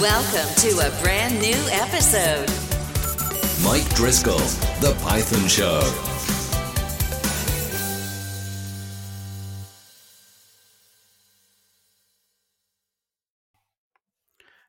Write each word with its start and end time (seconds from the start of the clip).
Welcome 0.00 0.54
to 0.56 0.86
a 0.86 1.02
brand 1.02 1.40
new 1.40 1.56
episode. 1.70 2.50
Mike 3.64 3.88
Driscoll, 3.94 4.36
The 4.82 4.94
Python 5.00 5.48
Show. 5.48 5.80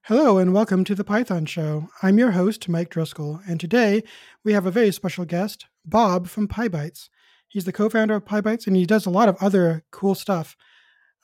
Hello 0.04 0.38
and 0.38 0.54
welcome 0.54 0.86
to 0.86 0.96
the 0.96 1.04
Python 1.04 1.46
Show. 1.46 1.90
I'm 2.02 2.18
your 2.18 2.32
host, 2.32 2.70
Mike 2.70 2.90
Driscoll, 2.90 3.42
and 3.46 3.60
today 3.60 4.04
we 4.46 4.54
have 4.54 4.66
a 4.66 4.72
very 4.72 4.94
special 4.94 5.26
guest, 5.26 5.66
Bob 5.84 6.30
from 6.30 6.48
PyBites. 6.48 7.10
He's 7.50 7.66
the 7.66 7.74
co-founder 7.74 8.16
of 8.16 8.24
PyBites, 8.24 8.66
and 8.66 8.78
he 8.78 8.86
does 8.86 9.06
a 9.06 9.10
lot 9.10 9.28
of 9.28 9.36
other 9.42 9.84
cool 9.92 10.16
stuff. 10.16 10.56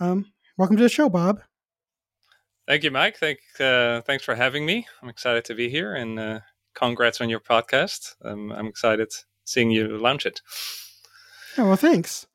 Um, 0.01 0.25
welcome 0.57 0.75
to 0.75 0.83
the 0.83 0.89
show, 0.89 1.07
Bob. 1.07 1.41
Thank 2.67 2.83
you, 2.83 2.91
Mike. 2.91 3.17
Thank, 3.17 3.39
uh, 3.59 4.01
thanks 4.01 4.23
for 4.23 4.35
having 4.35 4.65
me. 4.65 4.87
I'm 5.01 5.09
excited 5.09 5.43
to 5.45 5.55
be 5.55 5.69
here, 5.69 5.95
and 5.95 6.17
uh, 6.19 6.39
congrats 6.73 7.19
on 7.19 7.29
your 7.29 7.41
podcast. 7.41 8.15
Um, 8.23 8.51
I'm 8.51 8.67
excited 8.67 9.11
seeing 9.43 9.69
you 9.69 9.97
launch 9.97 10.25
it. 10.25 10.41
Yeah, 11.57 11.65
well, 11.65 11.75
thanks. 11.75 12.25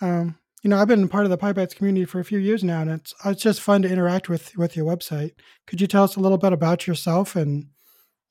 Um, 0.00 0.38
you 0.62 0.70
know, 0.70 0.78
I've 0.78 0.88
been 0.88 1.08
part 1.08 1.24
of 1.24 1.30
the 1.30 1.38
PyBites 1.38 1.74
community 1.74 2.04
for 2.04 2.20
a 2.20 2.24
few 2.24 2.38
years 2.38 2.64
now, 2.64 2.82
and 2.82 2.90
it's 2.90 3.14
it's 3.24 3.42
just 3.42 3.60
fun 3.60 3.82
to 3.82 3.90
interact 3.90 4.28
with 4.28 4.56
with 4.56 4.76
your 4.76 4.86
website. 4.86 5.32
Could 5.66 5.80
you 5.80 5.86
tell 5.86 6.04
us 6.04 6.16
a 6.16 6.20
little 6.20 6.38
bit 6.38 6.52
about 6.52 6.86
yourself 6.86 7.36
and 7.36 7.68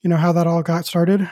you 0.01 0.09
know 0.09 0.17
how 0.17 0.31
that 0.33 0.47
all 0.47 0.63
got 0.63 0.85
started? 0.85 1.29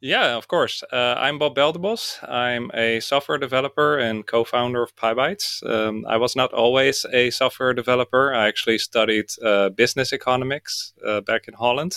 Yeah, 0.00 0.34
of 0.36 0.48
course. 0.48 0.82
Uh, 0.90 1.14
I'm 1.18 1.38
Bob 1.38 1.54
Belderbos. 1.54 2.26
I'm 2.26 2.70
a 2.72 3.00
software 3.00 3.36
developer 3.36 3.98
and 3.98 4.26
co-founder 4.26 4.82
of 4.82 4.96
PyBites. 4.96 5.62
Um, 5.68 6.06
I 6.08 6.16
was 6.16 6.34
not 6.34 6.54
always 6.54 7.04
a 7.12 7.28
software 7.28 7.74
developer. 7.74 8.32
I 8.32 8.48
actually 8.48 8.78
studied 8.78 9.26
uh, 9.44 9.68
business 9.68 10.14
economics 10.14 10.94
uh, 11.06 11.20
back 11.20 11.48
in 11.48 11.54
Holland. 11.54 11.96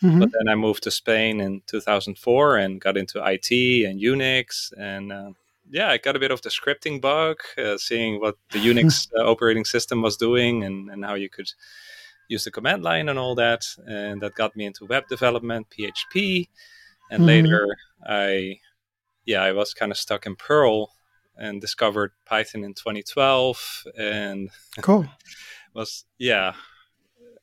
Mm-hmm. 0.00 0.20
But 0.20 0.30
then 0.32 0.48
I 0.48 0.54
moved 0.54 0.84
to 0.84 0.92
Spain 0.92 1.40
in 1.40 1.62
2004 1.66 2.56
and 2.56 2.80
got 2.80 2.96
into 2.96 3.18
IT 3.18 3.50
and 3.84 4.00
Unix. 4.00 4.72
And 4.78 5.10
uh, 5.10 5.30
yeah, 5.68 5.90
I 5.90 5.98
got 5.98 6.14
a 6.14 6.20
bit 6.20 6.30
of 6.30 6.42
the 6.42 6.50
scripting 6.50 7.00
bug, 7.00 7.38
uh, 7.58 7.78
seeing 7.78 8.20
what 8.20 8.36
the 8.52 8.58
Unix 8.64 9.08
uh, 9.18 9.28
operating 9.28 9.64
system 9.64 10.02
was 10.02 10.16
doing 10.16 10.62
and, 10.62 10.88
and 10.88 11.04
how 11.04 11.14
you 11.14 11.28
could 11.28 11.50
use 12.28 12.44
the 12.44 12.52
command 12.52 12.84
line 12.84 13.08
and 13.08 13.18
all 13.18 13.34
that. 13.34 13.66
And 13.88 14.22
that 14.22 14.36
got 14.36 14.54
me 14.54 14.66
into 14.66 14.86
web 14.86 15.08
development, 15.08 15.66
PHP 15.76 16.46
and 17.10 17.20
mm-hmm. 17.20 17.26
later 17.26 17.76
I 18.06 18.60
yeah 19.24 19.42
I 19.42 19.52
was 19.52 19.74
kind 19.74 19.92
of 19.92 19.98
stuck 19.98 20.26
in 20.26 20.36
Perl 20.36 20.90
and 21.36 21.60
discovered 21.60 22.12
Python 22.26 22.64
in 22.64 22.74
2012 22.74 23.84
and 23.98 24.50
cool. 24.80 25.06
was 25.74 26.04
yeah 26.18 26.54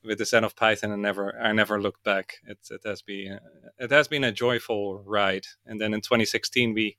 with 0.04 0.18
the 0.18 0.24
Zen 0.24 0.44
of 0.44 0.56
Python 0.56 0.92
I 0.92 0.96
never 0.96 1.38
I 1.40 1.52
never 1.52 1.80
looked 1.80 2.02
back. 2.02 2.34
It, 2.46 2.58
it 2.70 2.80
has 2.84 3.02
been 3.02 3.38
it 3.78 3.90
has 3.90 4.08
been 4.08 4.24
a 4.24 4.32
joyful 4.32 5.02
ride. 5.04 5.46
And 5.66 5.80
then 5.80 5.94
in 5.94 6.00
2016 6.00 6.74
we 6.74 6.96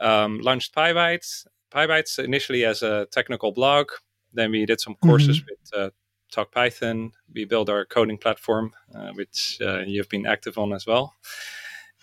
um, 0.00 0.40
launched 0.40 0.74
PyBites. 0.74 1.46
PyBites 1.70 2.22
initially 2.22 2.64
as 2.64 2.82
a 2.82 3.06
technical 3.10 3.52
blog. 3.52 3.90
Then 4.32 4.50
we 4.50 4.66
did 4.66 4.80
some 4.80 4.96
courses 4.96 5.40
mm-hmm. 5.40 5.46
with 5.50 5.80
uh, 5.80 5.90
Talk 6.34 6.50
Python 6.50 7.12
we 7.32 7.44
built 7.44 7.68
our 7.68 7.84
coding 7.84 8.18
platform 8.18 8.72
uh, 8.92 9.12
which 9.12 9.58
uh, 9.60 9.82
you've 9.86 10.08
been 10.08 10.26
active 10.26 10.58
on 10.58 10.72
as 10.72 10.84
well 10.84 11.14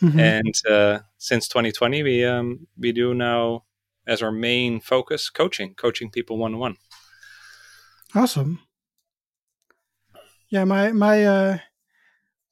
Mm-hmm. 0.01 0.19
And 0.19 0.53
uh, 0.69 0.99
since 1.17 1.47
2020, 1.47 2.03
we 2.03 2.25
um, 2.25 2.67
we 2.77 2.91
do 2.91 3.13
now 3.13 3.63
as 4.07 4.21
our 4.21 4.31
main 4.31 4.79
focus 4.79 5.29
coaching, 5.29 5.75
coaching 5.75 6.09
people 6.09 6.37
one 6.37 6.53
on 6.53 6.59
one. 6.59 6.77
Awesome. 8.15 8.59
Yeah, 10.49 10.65
my 10.65 10.91
my 10.91 11.25
uh, 11.25 11.57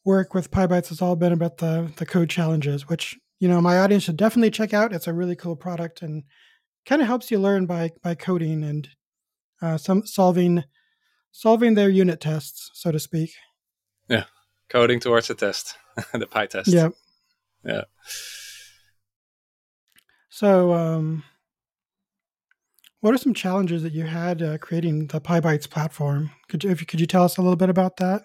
work 0.05 0.33
with 0.33 0.51
PyBites 0.51 0.89
has 0.89 1.01
all 1.01 1.15
been 1.15 1.33
about 1.33 1.57
the 1.57 1.91
the 1.97 2.05
code 2.05 2.29
challenges, 2.29 2.87
which 2.87 3.17
you 3.39 3.47
know 3.47 3.61
my 3.61 3.79
audience 3.79 4.03
should 4.03 4.17
definitely 4.17 4.51
check 4.51 4.73
out. 4.73 4.93
It's 4.93 5.07
a 5.07 5.13
really 5.13 5.35
cool 5.35 5.55
product 5.55 6.01
and 6.01 6.23
kind 6.85 7.01
of 7.01 7.07
helps 7.07 7.29
you 7.29 7.39
learn 7.39 7.65
by 7.65 7.91
by 8.01 8.15
coding 8.15 8.63
and 8.63 8.87
uh, 9.61 9.77
some 9.77 10.05
solving 10.05 10.63
solving 11.31 11.73
their 11.73 11.89
unit 11.89 12.21
tests, 12.21 12.69
so 12.73 12.91
to 12.91 12.99
speak. 12.99 13.31
Yeah, 14.07 14.25
coding 14.69 14.99
towards 14.99 15.29
a 15.29 15.35
test, 15.35 15.75
the 16.13 16.27
PyTest. 16.27 16.67
Yeah, 16.67 16.89
yeah. 17.65 17.83
So, 20.29 20.73
um, 20.73 21.23
what 23.01 23.13
are 23.13 23.17
some 23.17 23.33
challenges 23.33 23.83
that 23.83 23.93
you 23.93 24.05
had 24.05 24.41
uh, 24.41 24.57
creating 24.57 25.07
the 25.07 25.21
PyBites 25.21 25.69
platform? 25.69 26.31
Could 26.49 26.63
you, 26.63 26.69
if 26.69 26.81
you, 26.81 26.87
could 26.87 26.99
you 26.99 27.07
tell 27.07 27.23
us 27.23 27.37
a 27.37 27.41
little 27.41 27.55
bit 27.55 27.69
about 27.69 27.97
that? 27.97 28.23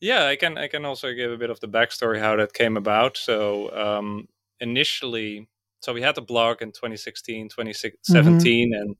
Yeah, 0.00 0.26
I 0.26 0.36
can. 0.36 0.58
I 0.58 0.66
can 0.66 0.84
also 0.84 1.12
give 1.14 1.30
a 1.30 1.36
bit 1.36 1.50
of 1.50 1.60
the 1.60 1.68
backstory 1.68 2.18
how 2.18 2.34
that 2.36 2.52
came 2.52 2.76
about. 2.76 3.16
So 3.16 3.72
um, 3.72 4.26
initially, 4.58 5.48
so 5.78 5.92
we 5.92 6.02
had 6.02 6.16
the 6.16 6.22
blog 6.22 6.60
in 6.60 6.72
2016, 6.72 7.48
2017, 7.50 8.72
mm-hmm. 8.72 8.80
and 8.80 8.96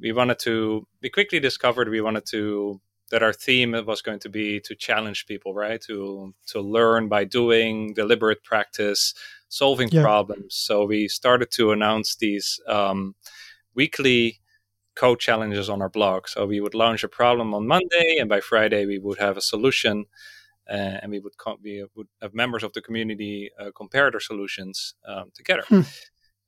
we 0.00 0.10
wanted 0.10 0.40
to. 0.40 0.86
We 1.02 1.10
quickly 1.10 1.38
discovered 1.38 1.88
we 1.88 2.00
wanted 2.00 2.26
to 2.30 2.80
that 3.14 3.22
our 3.22 3.32
theme 3.32 3.76
was 3.86 4.02
going 4.02 4.18
to 4.18 4.28
be 4.28 4.58
to 4.58 4.74
challenge 4.74 5.26
people, 5.26 5.54
right? 5.54 5.80
To 5.82 6.34
to 6.48 6.60
learn 6.60 7.08
by 7.08 7.22
doing, 7.22 7.94
deliberate 7.94 8.42
practice, 8.42 9.14
solving 9.48 9.88
yeah. 9.92 10.02
problems. 10.02 10.56
So 10.56 10.84
we 10.84 11.06
started 11.06 11.52
to 11.52 11.70
announce 11.70 12.16
these 12.16 12.58
um, 12.66 13.14
weekly 13.72 14.40
code 14.96 15.20
challenges 15.20 15.70
on 15.70 15.80
our 15.80 15.88
blog. 15.88 16.26
So 16.26 16.44
we 16.44 16.60
would 16.60 16.74
launch 16.74 17.04
a 17.04 17.08
problem 17.08 17.54
on 17.54 17.68
Monday, 17.68 18.16
and 18.18 18.28
by 18.28 18.40
Friday 18.40 18.84
we 18.84 18.98
would 18.98 19.20
have 19.20 19.36
a 19.36 19.48
solution, 19.52 20.06
uh, 20.68 20.98
and 21.00 21.12
we 21.12 21.20
would 21.20 21.36
com- 21.36 21.62
we 21.62 21.86
would 21.94 22.08
have 22.20 22.34
members 22.34 22.64
of 22.64 22.72
the 22.72 22.82
community 22.82 23.50
uh, 23.60 23.70
compare 23.76 24.10
their 24.10 24.26
solutions 24.30 24.94
um, 25.06 25.30
together. 25.34 25.62
Hmm. 25.68 25.82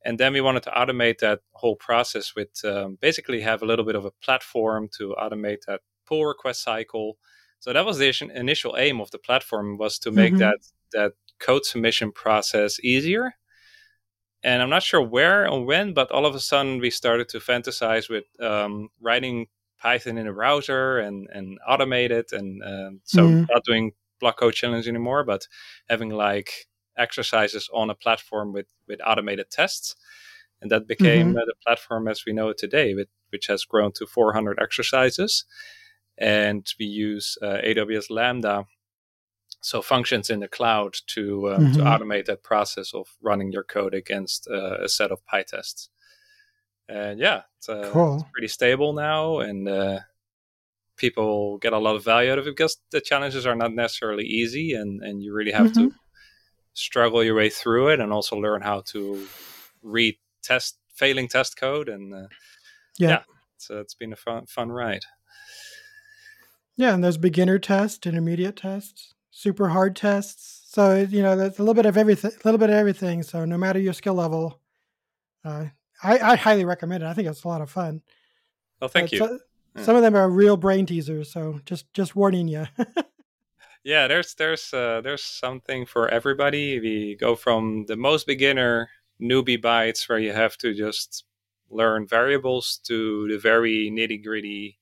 And 0.05 0.19
then 0.19 0.33
we 0.33 0.41
wanted 0.41 0.65
to 0.65 0.71
automate 0.71 1.19
that 1.19 1.41
whole 1.53 1.77
process 1.77 2.35
with 2.35 2.65
um, 2.65 2.99
basically 3.01 3.41
have 3.43 3.63
a 3.63 3.67
little 3.67 3.85
bit 3.85 3.95
of 3.95 4.05
a 4.05 4.11
platform 4.25 4.89
to 4.99 5.15
automate 5.17 5.63
that 5.69 5.81
pull 6.07 6.25
request 6.25 6.63
cycle. 6.63 7.19
So 7.59 7.73
that 7.73 7.85
was 7.85 7.99
the 7.99 8.13
initial 8.35 8.77
aim 8.79 9.01
of 9.01 9.11
the 9.11 9.19
platform 9.19 9.77
was 9.79 9.99
to 10.01 10.11
make 10.11 10.33
mm-hmm. 10.33 10.41
that 10.41 10.59
that 10.93 11.13
code 11.39 11.65
submission 11.65 12.13
process 12.13 12.79
easier. 12.81 13.35
And 14.43 14.63
I'm 14.63 14.71
not 14.71 14.83
sure 14.83 15.03
where 15.03 15.49
or 15.51 15.65
when, 15.65 15.93
but 15.93 16.11
all 16.13 16.27
of 16.27 16.35
a 16.35 16.41
sudden 16.41 16.79
we 16.79 16.91
started 16.91 17.29
to 17.31 17.39
fantasize 17.39 18.09
with 18.09 18.25
um, 18.41 18.91
writing 19.01 19.47
Python 19.79 20.19
in 20.19 20.27
a 20.27 20.33
browser 20.33 20.99
and 20.99 21.29
and 21.33 21.59
automate 21.69 22.11
it, 22.11 22.33
and 22.33 22.63
uh, 22.63 22.91
so 23.05 23.23
mm-hmm. 23.23 23.45
not 23.53 23.65
doing 23.65 23.93
block 24.21 24.39
code 24.39 24.55
challenge 24.55 24.89
anymore, 24.89 25.25
but 25.25 25.47
having 25.89 26.11
like 26.11 26.69
exercises 26.97 27.69
on 27.75 27.91
a 27.91 27.95
platform 27.95 28.53
with 28.53 28.67
with 28.89 29.01
automated 29.05 29.51
tests, 29.51 29.97
and 30.61 30.71
that 30.71 30.87
became 30.87 31.29
mm-hmm. 31.29 31.47
the 31.47 31.55
platform 31.65 32.09
as 32.09 32.25
we 32.27 32.33
know 32.33 32.49
it 32.49 32.59
today, 32.59 32.95
with, 32.95 33.09
which 33.31 33.49
has 33.49 33.65
grown 33.65 33.93
to 33.93 34.07
400 34.07 34.59
exercises 34.61 35.45
and 36.19 36.67
we 36.79 36.87
use 36.87 37.37
uh, 37.43 37.59
AWS 37.65 38.11
Lambda, 38.11 38.67
so 39.61 39.83
functions 39.83 40.31
in 40.31 40.41
the 40.41 40.49
cloud 40.49 40.97
to 41.09 41.49
uh, 41.49 41.59
mm-hmm. 41.59 41.73
to 41.73 41.81
automate 41.81 42.27
that 42.27 42.43
process 42.43 42.95
of 42.95 43.09
running 43.21 43.53
your 43.53 43.65
code 43.65 43.95
against 43.95 44.49
uh, 44.49 44.79
a 44.83 44.89
set 44.89 45.11
of 45.11 45.21
PyTests. 45.27 45.89
And 46.89 47.19
yeah, 47.19 47.43
it's, 47.59 47.69
uh, 47.69 47.91
cool. 47.93 48.17
it's 48.17 48.31
pretty 48.33 48.49
stable 48.49 48.93
now, 48.93 49.41
and 49.41 49.69
uh, 49.69 50.01
people 50.97 51.59
get 51.59 51.73
a 51.73 51.79
lot 51.79 51.97
of 51.97 52.05
value 52.05 52.31
out 52.31 52.39
of 52.39 52.47
it 52.47 52.57
because 52.57 52.79
the 52.91 53.01
challenges 53.01 53.45
are 53.45 53.57
not 53.57 53.73
necessarily 53.73 54.25
easy, 54.25 54.73
and 54.73 55.03
and 55.03 55.23
you 55.23 55.33
really 55.35 55.53
have 55.53 55.73
mm-hmm. 55.73 55.89
to 55.89 55.95
struggle 56.75 57.25
your 57.25 57.35
way 57.35 57.51
through 57.51 57.89
it, 57.89 58.01
and 58.01 58.13
also 58.13 58.37
learn 58.37 58.63
how 58.63 58.83
to 58.93 59.27
read 59.83 60.17
test 60.43 60.79
failing 60.95 61.29
test 61.29 61.59
code, 61.59 61.89
and 61.89 62.15
uh, 62.15 62.29
yeah. 62.99 63.09
yeah, 63.09 63.23
so 63.59 63.81
it's 63.81 63.95
been 63.95 64.13
a 64.13 64.17
fun 64.17 64.47
fun 64.47 64.71
ride. 64.71 65.05
Yeah, 66.77 66.95
and 66.95 67.03
there's 67.03 67.17
beginner 67.17 67.59
tests, 67.59 68.07
intermediate 68.07 68.57
tests, 68.57 69.15
super 69.31 69.69
hard 69.69 69.97
tests. 69.97 70.65
So 70.69 70.97
you 70.97 71.23
know, 71.23 71.37
there's 71.37 71.59
a 71.59 71.63
little 71.63 71.75
bit 71.75 71.87
of 71.87 71.97
everything. 71.97 72.33
A 72.33 72.45
little 72.45 72.59
bit 72.59 72.71
of 72.71 72.77
everything. 72.77 73.23
So 73.23 73.45
no 73.45 73.57
matter 73.57 73.79
your 73.79 73.95
skill 73.95 74.15
level, 74.15 74.61
uh, 75.45 75.67
I, 76.03 76.19
I, 76.19 76.37
highly 76.37 76.65
recommend 76.65 77.03
it. 77.03 77.07
I 77.07 77.15
think 77.15 77.29
it's 77.29 77.45
a 77.45 77.49
lot 77.49 77.63
of 77.63 77.71
fun. 77.71 78.03
Well, 78.81 78.89
thank 78.89 79.13
you. 79.13 79.19
So, 79.19 79.39
yeah. 79.77 79.83
Some 79.83 79.97
of 79.97 80.03
them 80.03 80.15
are 80.15 80.29
real 80.29 80.57
brain 80.57 80.87
teasers. 80.87 81.33
So 81.33 81.61
just 81.65 81.93
just 81.95 82.17
warning 82.17 82.49
you. 82.49 82.67
yeah, 83.85 84.07
there's 84.07 84.35
there's 84.35 84.73
uh, 84.73 85.01
there's 85.03 85.23
something 85.23 85.87
for 85.87 86.09
everybody. 86.09 86.81
We 86.81 87.17
go 87.19 87.37
from 87.37 87.85
the 87.87 87.97
most 87.97 88.27
beginner 88.27 88.91
newbie 89.21 89.63
bytes 89.63 90.09
where 90.09 90.19
you 90.19 90.33
have 90.33 90.59
to 90.59 90.75
just 90.75 91.25
learn 91.71 92.07
variables 92.07 92.81
to 92.85 93.29
the 93.29 93.39
very 93.39 93.91
nitty 93.91 94.23
gritty 94.23 94.79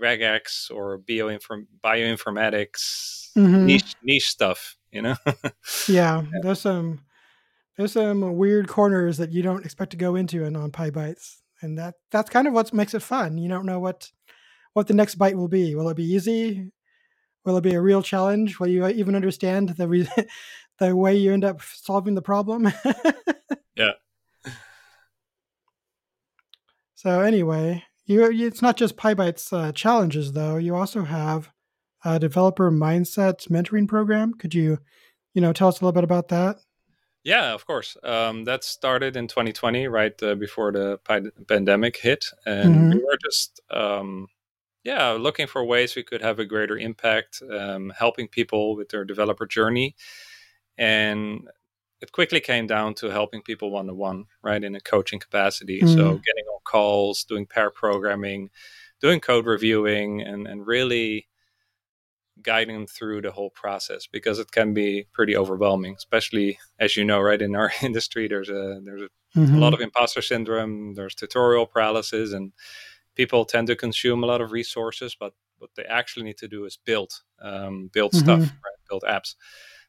regex 0.00 0.70
or 0.70 0.98
bioinform- 0.98 1.66
bioinformatics 1.84 3.30
mm-hmm. 3.36 3.66
niche 3.66 3.94
niche 4.02 4.28
stuff 4.28 4.76
you 4.90 5.02
know 5.02 5.16
yeah, 5.88 6.22
there's 6.42 6.60
some 6.60 7.00
there's 7.76 7.92
some 7.92 8.36
weird 8.36 8.68
corners 8.68 9.18
that 9.18 9.32
you 9.32 9.42
don't 9.42 9.64
expect 9.64 9.90
to 9.90 9.96
go 9.96 10.16
into 10.16 10.44
in 10.44 10.56
on 10.56 10.70
PyBites 10.70 11.36
and 11.62 11.78
that 11.78 11.94
that's 12.10 12.30
kind 12.30 12.46
of 12.46 12.52
what 12.52 12.72
makes 12.72 12.94
it 12.94 13.02
fun 13.02 13.38
you 13.38 13.48
don't 13.48 13.66
know 13.66 13.78
what 13.78 14.10
what 14.72 14.86
the 14.86 14.94
next 14.94 15.18
byte 15.18 15.34
will 15.34 15.48
be 15.48 15.74
will 15.74 15.88
it 15.88 15.96
be 15.96 16.04
easy 16.04 16.70
will 17.44 17.56
it 17.56 17.62
be 17.62 17.74
a 17.74 17.80
real 17.80 18.02
challenge? 18.02 18.58
Will 18.58 18.68
you 18.68 18.86
even 18.88 19.14
understand 19.14 19.70
the 19.70 19.88
re- 19.88 20.08
the 20.78 20.94
way 20.94 21.16
you 21.16 21.32
end 21.32 21.44
up 21.44 21.60
solving 21.62 22.14
the 22.14 22.22
problem? 22.22 22.72
yeah. 23.76 23.92
So 26.94 27.20
anyway, 27.20 27.82
you 28.10 28.46
it's 28.46 28.62
not 28.62 28.76
just 28.76 28.96
PyBites 28.96 29.52
uh, 29.52 29.72
challenges 29.72 30.32
though. 30.32 30.56
You 30.56 30.74
also 30.74 31.04
have 31.04 31.50
a 32.04 32.18
developer 32.18 32.70
mindset 32.70 33.48
mentoring 33.48 33.86
program. 33.86 34.34
Could 34.34 34.54
you, 34.54 34.78
you 35.34 35.40
know, 35.40 35.52
tell 35.52 35.68
us 35.68 35.80
a 35.80 35.84
little 35.84 35.92
bit 35.92 36.04
about 36.04 36.28
that? 36.28 36.56
Yeah, 37.22 37.52
of 37.52 37.66
course. 37.66 37.96
Um, 38.02 38.44
that 38.44 38.64
started 38.64 39.16
in 39.16 39.28
2020, 39.28 39.88
right 39.88 40.22
uh, 40.22 40.34
before 40.34 40.72
the 40.72 40.98
pandemic 41.46 41.98
hit, 41.98 42.24
and 42.46 42.74
mm-hmm. 42.74 42.90
we 42.90 43.04
were 43.04 43.18
just, 43.22 43.60
um, 43.70 44.26
yeah, 44.84 45.10
looking 45.10 45.46
for 45.46 45.62
ways 45.62 45.94
we 45.94 46.02
could 46.02 46.22
have 46.22 46.38
a 46.38 46.46
greater 46.46 46.78
impact, 46.78 47.42
um, 47.52 47.92
helping 47.96 48.26
people 48.26 48.74
with 48.74 48.88
their 48.88 49.04
developer 49.04 49.44
journey, 49.44 49.94
and 50.78 51.46
it 52.00 52.12
quickly 52.12 52.40
came 52.40 52.66
down 52.66 52.94
to 52.94 53.10
helping 53.10 53.42
people 53.42 53.70
one 53.70 53.86
to 53.88 53.94
one, 53.94 54.24
right, 54.42 54.64
in 54.64 54.74
a 54.74 54.80
coaching 54.80 55.18
capacity. 55.18 55.80
Mm-hmm. 55.80 55.94
So 55.94 56.04
getting 56.04 56.44
calls, 56.64 57.24
doing 57.24 57.46
pair 57.46 57.70
programming, 57.70 58.50
doing 59.00 59.20
code 59.20 59.46
reviewing, 59.46 60.20
and 60.20 60.46
and 60.46 60.66
really 60.66 61.26
guiding 62.42 62.76
them 62.76 62.86
through 62.86 63.22
the 63.22 63.30
whole 63.30 63.50
process 63.50 64.06
because 64.06 64.38
it 64.38 64.50
can 64.50 64.72
be 64.74 65.06
pretty 65.12 65.36
overwhelming, 65.36 65.94
especially 65.96 66.58
as 66.78 66.96
you 66.96 67.04
know, 67.04 67.20
right 67.20 67.42
in 67.42 67.54
our 67.54 67.72
industry, 67.82 68.28
there's 68.28 68.48
a 68.48 68.80
there's 68.84 69.02
a, 69.02 69.38
mm-hmm. 69.38 69.56
a, 69.56 69.58
lot 69.58 69.74
of 69.74 69.80
imposter 69.80 70.22
syndrome, 70.22 70.94
there's 70.94 71.14
tutorial 71.14 71.66
paralysis, 71.66 72.32
and 72.32 72.52
people 73.14 73.44
tend 73.44 73.66
to 73.66 73.76
consume 73.76 74.22
a 74.22 74.26
lot 74.26 74.40
of 74.40 74.52
resources, 74.52 75.16
but 75.18 75.34
what 75.58 75.70
they 75.76 75.84
actually 75.84 76.24
need 76.24 76.38
to 76.38 76.48
do 76.48 76.64
is 76.64 76.78
build, 76.84 77.12
um, 77.42 77.90
build 77.92 78.12
mm-hmm. 78.12 78.24
stuff, 78.24 78.40
right? 78.40 78.88
build 78.88 79.04
apps. 79.06 79.34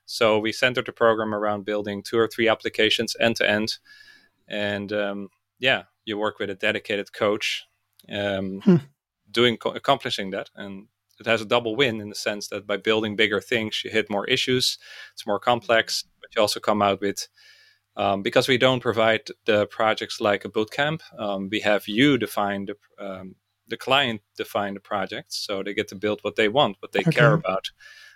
So 0.05 0.39
we 0.39 0.51
centered 0.51 0.85
the 0.85 0.91
program 0.91 1.33
around 1.33 1.63
building 1.63 2.03
two 2.03 2.17
or 2.17 2.27
three 2.27 2.49
applications 2.49 3.15
end 3.19 3.37
to 3.37 3.49
end, 3.49 3.77
and 4.47 4.91
um, 4.91 5.29
yeah, 5.59 5.83
you 6.11 6.17
work 6.17 6.39
with 6.39 6.49
a 6.49 6.55
dedicated 6.55 7.13
coach, 7.13 7.65
um, 8.11 8.61
hmm. 8.61 8.75
doing 9.29 9.57
accomplishing 9.65 10.31
that, 10.31 10.49
and 10.55 10.87
it 11.19 11.25
has 11.25 11.41
a 11.41 11.45
double 11.45 11.75
win 11.75 12.01
in 12.01 12.09
the 12.09 12.15
sense 12.15 12.47
that 12.49 12.67
by 12.67 12.77
building 12.77 13.15
bigger 13.15 13.39
things, 13.39 13.81
you 13.83 13.91
hit 13.91 14.09
more 14.09 14.25
issues. 14.25 14.77
It's 15.13 15.25
more 15.25 15.39
complex, 15.39 16.03
but 16.19 16.35
you 16.35 16.41
also 16.41 16.59
come 16.59 16.81
out 16.81 16.99
with 17.01 17.27
um, 17.95 18.21
because 18.21 18.47
we 18.47 18.57
don't 18.57 18.81
provide 18.81 19.21
the 19.45 19.67
projects 19.67 20.21
like 20.21 20.45
a 20.45 20.49
bootcamp. 20.49 21.01
Um, 21.17 21.49
we 21.51 21.59
have 21.61 21.87
you 21.87 22.17
define 22.17 22.65
the 22.65 22.75
um, 23.05 23.35
the 23.67 23.77
client 23.77 24.21
define 24.35 24.73
the 24.73 24.79
projects, 24.79 25.45
so 25.45 25.63
they 25.63 25.73
get 25.73 25.87
to 25.89 25.95
build 25.95 26.19
what 26.21 26.35
they 26.35 26.49
want, 26.49 26.77
what 26.79 26.91
they 26.91 26.99
okay. 27.01 27.11
care 27.11 27.33
about. 27.33 27.71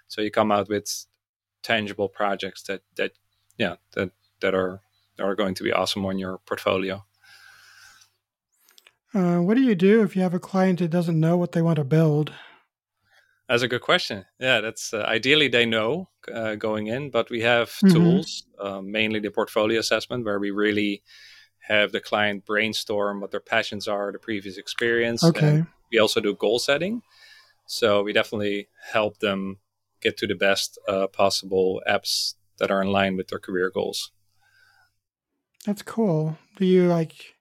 So 0.08 0.22
you 0.22 0.32
come 0.32 0.52
out 0.52 0.70
with 0.70 1.06
tangible 1.64 2.10
projects 2.10 2.64
that 2.64 2.82
that 2.96 3.12
yeah 3.58 3.76
that 3.94 4.12
that 4.42 4.54
are 4.54 4.82
are 5.20 5.36
going 5.36 5.56
to 5.56 5.64
be 5.64 5.72
awesome 5.72 6.06
on 6.06 6.18
your 6.18 6.40
portfolio. 6.46 7.06
Uh, 9.16 9.38
what 9.38 9.56
do 9.56 9.62
you 9.62 9.76
do 9.76 10.04
if 10.04 10.14
you 10.14 10.22
have 10.22 10.34
a 10.34 10.40
client 10.40 10.80
that 10.80 10.90
doesn't 10.90 11.18
know 11.18 11.38
what 11.38 11.54
they 11.54 11.62
want 11.62 11.78
to 11.78 11.86
build? 11.86 12.34
That's 13.48 13.64
a 13.64 13.68
good 13.70 13.82
question. 13.82 14.26
Yeah, 14.40 14.60
that's 14.60 14.94
uh, 14.94 15.06
ideally 15.08 15.48
they 15.48 15.66
know 15.66 16.10
uh, 16.34 16.56
going 16.56 16.88
in, 16.88 17.12
but 17.12 17.30
we 17.30 17.42
have 17.42 17.70
mm-hmm. 17.70 17.94
tools, 17.94 18.44
uh, 18.60 18.82
mainly 18.82 19.22
the 19.22 19.32
portfolio 19.32 19.80
assessment, 19.80 20.26
where 20.26 20.40
we 20.40 20.52
really 20.52 21.02
have 21.60 21.94
the 21.94 22.02
client 22.02 22.46
brainstorm 22.46 23.22
what 23.22 23.32
their 23.32 23.40
passions 23.40 23.88
are, 23.88 24.12
the 24.12 24.20
previous 24.20 24.58
experience. 24.58 25.24
Okay. 25.24 25.48
And 25.48 25.68
we 25.92 26.00
also 26.00 26.20
do 26.20 26.36
goal 26.36 26.60
setting, 26.60 27.02
so 27.68 28.04
we 28.04 28.12
definitely 28.12 28.68
help 28.92 29.20
them 29.20 29.60
get 30.02 30.18
to 30.18 30.28
the 30.28 30.36
best 30.36 30.78
uh, 30.90 31.08
possible 31.08 31.82
apps 31.88 32.34
that 32.58 32.70
are 32.70 32.82
in 32.82 32.92
line 32.92 33.16
with 33.16 33.30
their 33.30 33.40
career 33.40 33.72
goals. 33.74 34.12
That's 35.66 35.84
cool. 35.84 36.38
Do 36.58 36.66
you 36.66 36.88
like 36.88 37.35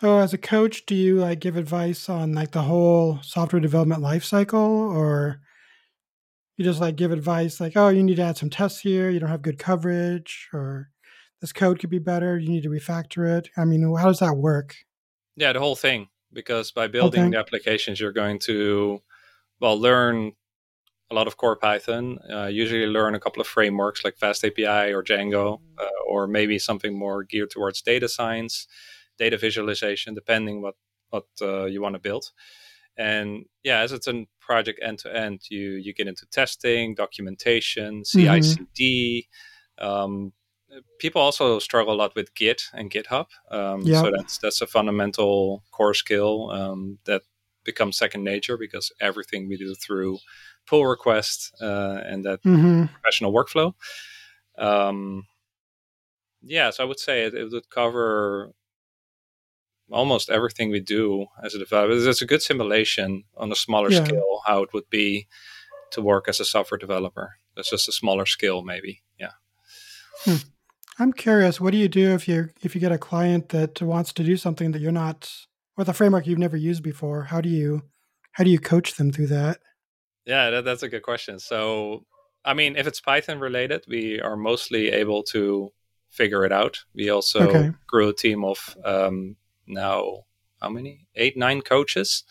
so 0.00 0.18
as 0.18 0.34
a 0.34 0.38
coach, 0.38 0.84
do 0.84 0.94
you 0.94 1.16
like 1.20 1.40
give 1.40 1.56
advice 1.56 2.10
on 2.10 2.34
like 2.34 2.50
the 2.50 2.62
whole 2.62 3.18
software 3.22 3.60
development 3.60 4.02
lifecycle 4.02 4.94
or 4.94 5.40
you 6.58 6.66
just 6.66 6.82
like 6.82 6.96
give 6.96 7.12
advice 7.12 7.60
like, 7.60 7.72
oh, 7.76 7.88
you 7.88 8.02
need 8.02 8.16
to 8.16 8.22
add 8.22 8.36
some 8.36 8.50
tests 8.50 8.80
here, 8.80 9.08
you 9.08 9.18
don't 9.18 9.30
have 9.30 9.40
good 9.40 9.58
coverage, 9.58 10.48
or 10.52 10.90
this 11.40 11.52
code 11.52 11.78
could 11.78 11.88
be 11.88 11.98
better, 11.98 12.38
you 12.38 12.48
need 12.48 12.62
to 12.64 12.68
refactor 12.68 13.38
it. 13.38 13.48
I 13.56 13.64
mean, 13.64 13.82
how 13.96 14.06
does 14.06 14.18
that 14.18 14.36
work? 14.36 14.74
Yeah, 15.34 15.54
the 15.54 15.60
whole 15.60 15.76
thing. 15.76 16.08
Because 16.30 16.72
by 16.72 16.88
building 16.88 17.30
the 17.30 17.38
applications, 17.38 17.98
you're 17.98 18.12
going 18.12 18.38
to 18.40 19.00
well 19.60 19.80
learn 19.80 20.32
a 21.10 21.14
lot 21.14 21.26
of 21.26 21.38
core 21.38 21.56
Python. 21.56 22.18
Uh, 22.30 22.46
usually, 22.46 22.84
learn 22.86 23.14
a 23.14 23.20
couple 23.20 23.40
of 23.40 23.46
frameworks 23.46 24.04
like 24.04 24.18
FastAPI 24.18 24.92
or 24.92 25.02
Django, 25.02 25.60
mm. 25.60 25.60
uh, 25.78 25.88
or 26.06 26.26
maybe 26.26 26.58
something 26.58 26.98
more 26.98 27.22
geared 27.22 27.50
towards 27.50 27.80
data 27.80 28.08
science 28.08 28.66
data 29.18 29.38
visualization, 29.38 30.14
depending 30.14 30.62
what 30.62 30.74
what 31.10 31.26
uh, 31.40 31.64
you 31.64 31.80
want 31.80 31.94
to 31.94 32.00
build. 32.00 32.32
And 32.96 33.44
yeah, 33.62 33.80
as 33.80 33.92
it's 33.92 34.08
a 34.08 34.24
project 34.40 34.80
end 34.82 34.98
to 35.00 35.14
end, 35.14 35.42
you 35.50 35.72
you 35.72 35.92
get 35.92 36.08
into 36.08 36.26
testing, 36.26 36.94
documentation, 36.94 38.04
CI/CD. 38.04 39.28
Mm-hmm. 39.80 39.86
Um, 39.86 40.32
people 40.98 41.20
also 41.20 41.58
struggle 41.58 41.94
a 41.94 41.96
lot 41.96 42.14
with 42.14 42.34
Git 42.34 42.62
and 42.72 42.90
GitHub. 42.90 43.26
Um. 43.50 43.84
So 43.86 44.10
that's 44.16 44.38
that's 44.38 44.60
a 44.60 44.66
fundamental 44.66 45.62
core 45.70 45.94
skill 45.94 46.50
um, 46.50 46.98
that 47.04 47.22
becomes 47.64 47.98
second 47.98 48.24
nature 48.24 48.56
because 48.56 48.92
everything 49.00 49.48
we 49.48 49.56
do 49.56 49.74
through 49.74 50.18
pull 50.66 50.86
request 50.86 51.52
uh, 51.60 52.00
and 52.04 52.24
that 52.24 52.42
mm-hmm. 52.42 52.86
professional 52.86 53.32
workflow. 53.32 53.74
Um, 54.56 55.26
yeah, 56.42 56.70
so 56.70 56.84
I 56.84 56.86
would 56.86 57.00
say 57.00 57.24
it, 57.24 57.34
it 57.34 57.50
would 57.50 57.68
cover 57.68 58.52
almost 59.90 60.30
everything 60.30 60.70
we 60.70 60.80
do 60.80 61.26
as 61.42 61.54
a 61.54 61.58
developer. 61.58 61.92
It's 61.92 62.22
a 62.22 62.26
good 62.26 62.42
simulation 62.42 63.24
on 63.36 63.52
a 63.52 63.56
smaller 63.56 63.90
yeah. 63.90 64.04
scale 64.04 64.40
how 64.46 64.62
it 64.62 64.72
would 64.72 64.88
be 64.90 65.26
to 65.90 66.02
work 66.02 66.28
as 66.28 66.40
a 66.40 66.44
software 66.44 66.78
developer. 66.78 67.34
That's 67.54 67.70
just 67.70 67.88
a 67.88 67.92
smaller 67.92 68.26
scale, 68.26 68.62
maybe. 68.62 69.02
Yeah. 69.18 69.32
Hmm. 70.24 70.36
I'm 70.98 71.12
curious. 71.12 71.60
What 71.60 71.72
do 71.72 71.78
you 71.78 71.88
do 71.88 72.14
if 72.14 72.26
you 72.26 72.48
if 72.62 72.74
you 72.74 72.80
get 72.80 72.92
a 72.92 72.98
client 72.98 73.50
that 73.50 73.82
wants 73.82 74.12
to 74.14 74.24
do 74.24 74.36
something 74.36 74.72
that 74.72 74.80
you're 74.80 74.92
not 74.92 75.30
with 75.76 75.88
a 75.88 75.92
framework 75.92 76.26
you've 76.26 76.38
never 76.38 76.56
used 76.56 76.82
before? 76.82 77.24
How 77.24 77.40
do 77.40 77.48
you 77.48 77.82
how 78.32 78.44
do 78.44 78.50
you 78.50 78.58
coach 78.58 78.94
them 78.94 79.12
through 79.12 79.28
that? 79.28 79.58
Yeah, 80.24 80.50
that, 80.50 80.64
that's 80.64 80.82
a 80.82 80.88
good 80.88 81.02
question. 81.02 81.38
So, 81.38 82.04
I 82.44 82.54
mean, 82.54 82.76
if 82.76 82.86
it's 82.86 83.00
Python 83.00 83.38
related, 83.38 83.84
we 83.88 84.20
are 84.20 84.36
mostly 84.36 84.88
able 84.88 85.22
to 85.24 85.70
figure 86.10 86.44
it 86.44 86.52
out. 86.52 86.78
We 86.94 87.10
also 87.10 87.48
okay. 87.48 87.72
grew 87.86 88.08
a 88.08 88.14
team 88.14 88.44
of 88.44 88.76
um, 88.84 89.36
now 89.66 90.24
how 90.60 90.68
many? 90.68 91.06
Eight 91.14 91.36
nine 91.36 91.62
coaches. 91.62 92.24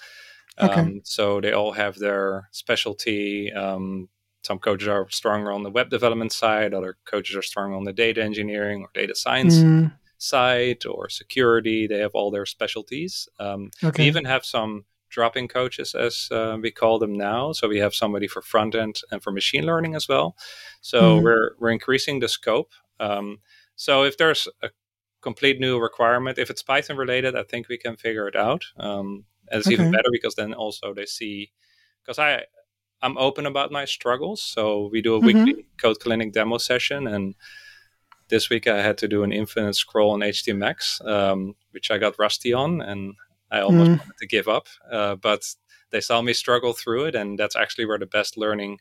Okay. 0.60 0.82
Um, 0.82 1.01
so 1.04 1.42
they 1.42 1.51
all 1.51 1.74
have 1.74 1.96
their 1.96 2.50
specialty. 2.51 3.51
Um, 3.51 4.10
some 4.44 4.60
coaches 4.60 4.88
are 4.88 5.10
stronger 5.10 5.51
on 5.51 5.63
the 5.63 5.72
web 5.72 5.89
development 5.89 6.32
side. 6.32 6.74
Other 6.74 6.98
coaches 7.06 7.36
are 7.36 7.42
stronger 7.42 7.75
on 7.75 7.84
the 7.84 7.94
data 7.94 8.24
engineering 8.24 8.82
or 8.84 8.89
data 8.94 9.15
science 9.15 9.56
mm. 9.56 9.92
side 10.18 10.86
or 10.86 11.10
security. 11.10 11.88
They 11.88 12.00
have 12.00 12.12
all 12.13 12.32
their 12.32 12.46
specialties. 12.46 13.27
Um, 13.39 13.72
okay. 13.84 14.04
we 14.04 14.08
even 14.08 14.25
have 14.25 14.46
some 14.46 14.86
drop-in 15.10 15.48
coaches 15.48 15.96
as 15.96 16.27
uh, 16.32 16.58
we 16.62 16.72
call 16.72 17.00
them 17.00 17.13
now. 17.13 17.54
So 17.54 17.68
we 17.68 17.80
have 17.80 17.96
somebody 17.96 18.27
for 18.27 18.42
front 18.42 18.75
end 18.75 19.01
and 19.12 19.22
for 19.24 19.32
machine 19.32 19.65
learning 19.65 19.96
as 19.96 20.08
well. 20.08 20.36
So 20.82 21.20
mm. 21.20 21.24
we're 21.24 21.51
we're 21.60 21.72
increasing 21.72 22.20
the 22.20 22.27
scope. 22.27 22.72
Um, 23.00 23.39
so 23.75 24.04
if 24.04 24.18
there's 24.18 24.48
a 24.62 24.70
complete 25.25 25.60
new 25.60 25.79
requirement. 25.79 26.38
If 26.38 26.51
it's 26.51 26.62
Python 26.62 26.98
related, 26.98 27.36
I 27.36 27.44
think 27.44 27.67
we 27.67 27.79
can 27.79 27.98
figure 27.98 28.27
it 28.27 28.36
out. 28.36 28.63
Um, 28.77 29.25
and 29.50 29.58
it's 29.60 29.67
okay. 29.67 29.74
even 29.74 29.91
better 29.91 30.12
because 30.12 30.36
then 30.36 30.53
also 30.53 30.94
they 30.94 31.08
see 31.08 31.51
because 32.01 32.20
I 32.20 32.44
I'm 33.01 33.17
open 33.17 33.46
about 33.48 33.72
my 33.72 33.86
struggles. 33.86 34.41
So 34.41 34.89
we 34.91 35.01
do 35.01 35.15
a 35.15 35.20
mm-hmm. 35.20 35.44
weekly 35.46 35.65
code 35.82 36.00
clinic 36.00 36.32
demo 36.32 36.58
session, 36.60 37.08
and 37.08 37.36
this 38.29 38.50
week 38.50 38.67
I 38.67 38.82
had 38.82 38.98
to 39.00 39.08
do 39.08 39.24
an 39.24 39.32
infinite 39.32 39.75
scroll 39.75 40.12
on 40.12 40.20
HTMX, 40.20 41.05
um, 41.05 41.55
which 41.72 41.89
I 41.89 41.98
got 41.98 42.20
rusty 42.20 42.53
on, 42.53 42.82
and 42.82 43.15
I 43.51 43.62
almost 43.62 43.91
mm. 43.91 44.00
wanted 44.00 44.17
to 44.20 44.27
give 44.27 44.48
up. 44.48 44.67
Uh, 44.91 45.15
but 45.15 45.41
they 45.91 46.01
saw 46.01 46.22
me 46.22 46.34
struggle 46.34 46.74
through 46.74 47.05
it, 47.05 47.15
and 47.15 47.38
that's 47.39 47.55
actually 47.55 47.86
where 47.86 48.00
the 48.00 48.13
best 48.17 48.38
learning 48.38 48.79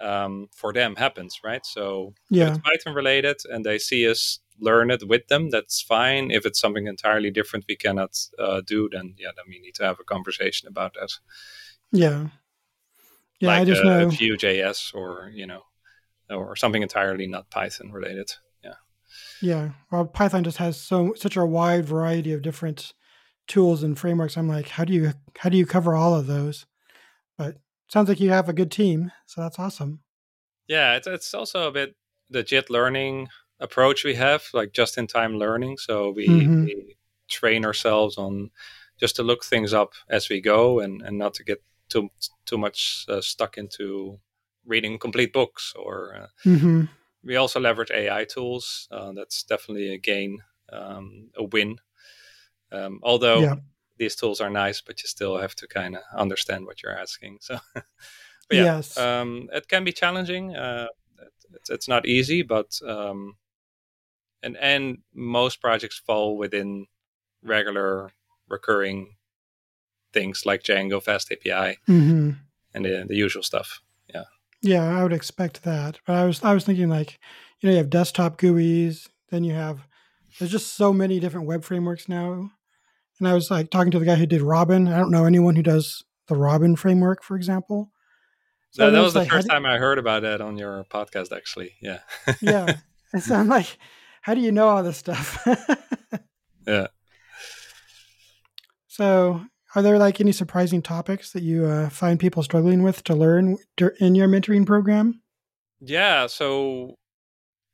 um, 0.00 0.48
for 0.52 0.72
them 0.72 0.96
happens, 0.96 1.40
right? 1.44 1.64
So 1.64 2.14
yeah. 2.30 2.50
it's 2.50 2.58
Python 2.58 2.94
related, 2.94 3.36
and 3.50 3.64
they 3.64 3.78
see 3.78 4.08
us 4.08 4.40
learn 4.60 4.90
it 4.90 5.06
with 5.06 5.28
them, 5.28 5.50
that's 5.50 5.80
fine. 5.80 6.30
If 6.30 6.46
it's 6.46 6.60
something 6.60 6.86
entirely 6.86 7.30
different 7.30 7.64
we 7.68 7.76
cannot 7.76 8.18
uh, 8.38 8.60
do, 8.66 8.88
then 8.90 9.14
yeah, 9.18 9.30
then 9.36 9.44
we 9.48 9.58
need 9.58 9.74
to 9.76 9.84
have 9.84 10.00
a 10.00 10.04
conversation 10.04 10.68
about 10.68 10.94
that. 10.94 11.10
Yeah. 11.92 12.28
Yeah, 13.40 13.48
like 13.48 13.62
I 13.62 13.64
just 13.64 13.82
a, 13.82 13.84
know 13.84 14.06
a 14.06 14.10
Vue.js 14.10 14.94
or 14.94 15.30
you 15.34 15.46
know, 15.46 15.62
or 16.28 16.56
something 16.56 16.82
entirely 16.82 17.26
not 17.26 17.50
Python 17.50 17.90
related. 17.90 18.32
Yeah. 18.62 18.74
Yeah. 19.40 19.70
Well, 19.90 20.04
Python 20.04 20.44
just 20.44 20.58
has 20.58 20.78
so 20.78 21.14
such 21.16 21.36
a 21.36 21.46
wide 21.46 21.86
variety 21.86 22.32
of 22.32 22.42
different 22.42 22.92
tools 23.48 23.82
and 23.82 23.98
frameworks. 23.98 24.36
I'm 24.36 24.48
like, 24.48 24.68
how 24.68 24.84
do 24.84 24.92
you 24.92 25.12
how 25.38 25.48
do 25.48 25.56
you 25.56 25.66
cover 25.66 25.94
all 25.94 26.14
of 26.14 26.26
those? 26.26 26.66
But 27.38 27.56
sounds 27.88 28.08
like 28.08 28.20
you 28.20 28.30
have 28.30 28.48
a 28.48 28.54
good 28.54 28.70
team, 28.70 29.10
so 29.26 29.40
that's 29.40 29.58
awesome. 29.58 30.00
Yeah, 30.68 30.96
it's 30.96 31.06
it's 31.06 31.32
also 31.32 31.66
a 31.66 31.72
bit 31.72 31.96
the 32.28 32.42
JIT 32.42 32.70
learning 32.70 33.28
approach 33.60 34.04
we 34.04 34.14
have, 34.14 34.44
like 34.52 34.72
just 34.72 34.98
in 34.98 35.06
time 35.06 35.36
learning. 35.36 35.78
So 35.78 36.10
we, 36.10 36.26
Mhm. 36.26 36.64
we 36.64 36.96
train 37.28 37.64
ourselves 37.64 38.18
on 38.18 38.50
just 38.98 39.16
to 39.16 39.22
look 39.22 39.44
things 39.44 39.72
up 39.74 39.94
as 40.08 40.28
we 40.28 40.40
go 40.40 40.80
and, 40.80 41.02
and 41.02 41.18
not 41.18 41.34
to 41.34 41.44
get 41.44 41.62
too 41.88 42.10
too 42.46 42.58
much 42.58 43.06
uh, 43.08 43.20
stuck 43.20 43.58
into 43.58 44.18
reading 44.66 44.98
complete 44.98 45.32
books. 45.32 45.74
Or 45.76 46.14
uh, 46.14 46.26
hmm 46.44 46.84
we 47.22 47.36
also 47.36 47.60
leverage 47.60 47.90
AI 47.90 48.24
tools. 48.24 48.88
Uh, 48.90 49.12
that's 49.12 49.42
definitely 49.44 49.94
a 49.94 49.98
gain, 49.98 50.38
um, 50.72 51.30
a 51.36 51.44
win. 51.44 51.78
Um, 52.72 53.00
although 53.02 53.42
Yeah. 53.42 53.56
these 53.98 54.16
tools 54.16 54.40
are 54.40 54.50
nice, 54.50 54.80
but 54.80 55.02
you 55.02 55.08
still 55.08 55.38
have 55.38 55.54
to 55.56 55.66
kind 55.68 55.96
of 55.96 56.02
understand 56.16 56.66
what 56.66 56.82
you're 56.82 56.96
asking. 56.96 57.38
So, 57.40 57.58
yeah, 58.50 58.66
Yes. 58.66 58.96
um, 58.96 59.48
it 59.52 59.68
can 59.68 59.84
be 59.84 59.92
challenging. 59.92 60.56
Uh, 60.56 60.88
it's, 61.54 61.70
it's 61.70 61.88
not 61.88 62.06
easy, 62.06 62.42
but 62.42 62.78
um, 62.86 63.36
and 64.42 64.56
and 64.56 64.98
most 65.14 65.60
projects 65.60 65.98
fall 65.98 66.36
within 66.36 66.86
regular 67.42 68.10
recurring 68.48 69.16
things 70.12 70.44
like 70.44 70.62
Django, 70.62 71.02
Fast 71.02 71.32
API, 71.32 71.78
hmm 71.86 72.30
and 72.74 72.84
the, 72.84 73.04
the 73.08 73.16
usual 73.16 73.42
stuff. 73.42 73.80
Yeah, 74.12 74.24
Yeah, 74.62 74.84
I 74.98 75.02
would 75.02 75.12
expect 75.12 75.62
that. 75.64 75.98
But 76.06 76.16
I 76.16 76.24
was 76.24 76.42
I 76.42 76.54
was 76.54 76.64
thinking 76.64 76.88
like, 76.88 77.18
you 77.60 77.68
know, 77.68 77.72
you 77.72 77.78
have 77.78 77.90
desktop 77.90 78.38
GUIs, 78.38 79.08
then 79.30 79.44
you 79.44 79.54
have 79.54 79.86
there's 80.38 80.50
just 80.50 80.74
so 80.74 80.92
many 80.92 81.20
different 81.20 81.46
web 81.46 81.64
frameworks 81.64 82.08
now. 82.08 82.50
And 83.18 83.28
I 83.28 83.34
was 83.34 83.50
like 83.50 83.70
talking 83.70 83.90
to 83.90 83.98
the 83.98 84.04
guy 84.06 84.14
who 84.14 84.26
did 84.26 84.40
Robyn. 84.42 84.88
I 84.88 84.96
don't 84.96 85.10
know 85.10 85.26
anyone 85.26 85.56
who 85.56 85.62
does 85.62 86.02
the 86.28 86.36
Robyn 86.36 86.76
framework, 86.76 87.22
for 87.22 87.36
example. 87.36 87.92
So 88.70 88.84
That, 88.84 88.90
that 88.90 88.92
then 88.92 89.02
was 89.02 89.12
the 89.12 89.18
like, 89.20 89.28
first 89.28 89.48
time 89.48 89.66
I 89.66 89.76
heard 89.78 89.98
about 89.98 90.22
that 90.22 90.40
on 90.40 90.56
your 90.56 90.84
podcast, 90.84 91.36
actually. 91.36 91.72
Yeah. 91.82 91.98
Yeah. 92.40 92.78
And 93.12 93.22
so 93.22 93.34
I'm 93.34 93.48
like, 93.48 93.76
how 94.20 94.34
do 94.34 94.40
you 94.40 94.52
know 94.52 94.68
all 94.68 94.82
this 94.82 94.98
stuff? 94.98 95.46
Yeah. 96.66 96.88
So, 98.86 99.40
are 99.74 99.82
there 99.82 99.98
like 99.98 100.20
any 100.20 100.32
surprising 100.32 100.82
topics 100.82 101.32
that 101.32 101.42
you 101.42 101.64
uh, 101.64 101.88
find 101.88 102.20
people 102.20 102.42
struggling 102.42 102.82
with 102.82 103.02
to 103.04 103.14
learn 103.14 103.56
in 103.98 104.14
your 104.14 104.28
mentoring 104.28 104.66
program? 104.66 105.22
Yeah. 105.80 106.26
So, 106.26 106.96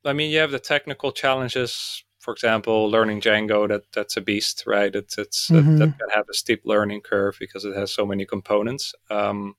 I 0.04 0.12
mean, 0.12 0.30
you 0.30 0.38
have 0.38 0.52
the 0.52 0.58
technical 0.60 1.12
challenges. 1.12 2.04
For 2.20 2.32
example, 2.32 2.88
learning 2.88 3.20
Django, 3.20 3.68
that 3.68 3.82
that's 3.92 4.16
a 4.16 4.20
beast, 4.20 4.64
right? 4.66 4.94
It's 4.94 5.18
it's 5.18 5.50
Mhm. 5.50 5.78
that, 5.78 5.78
that 5.78 5.98
can 5.98 6.10
have 6.10 6.28
a 6.28 6.34
steep 6.34 6.62
learning 6.64 7.00
curve 7.02 7.36
because 7.38 7.64
it 7.64 7.74
has 7.76 7.92
so 7.92 8.06
many 8.06 8.24
components. 8.24 8.94
Um, 9.10 9.54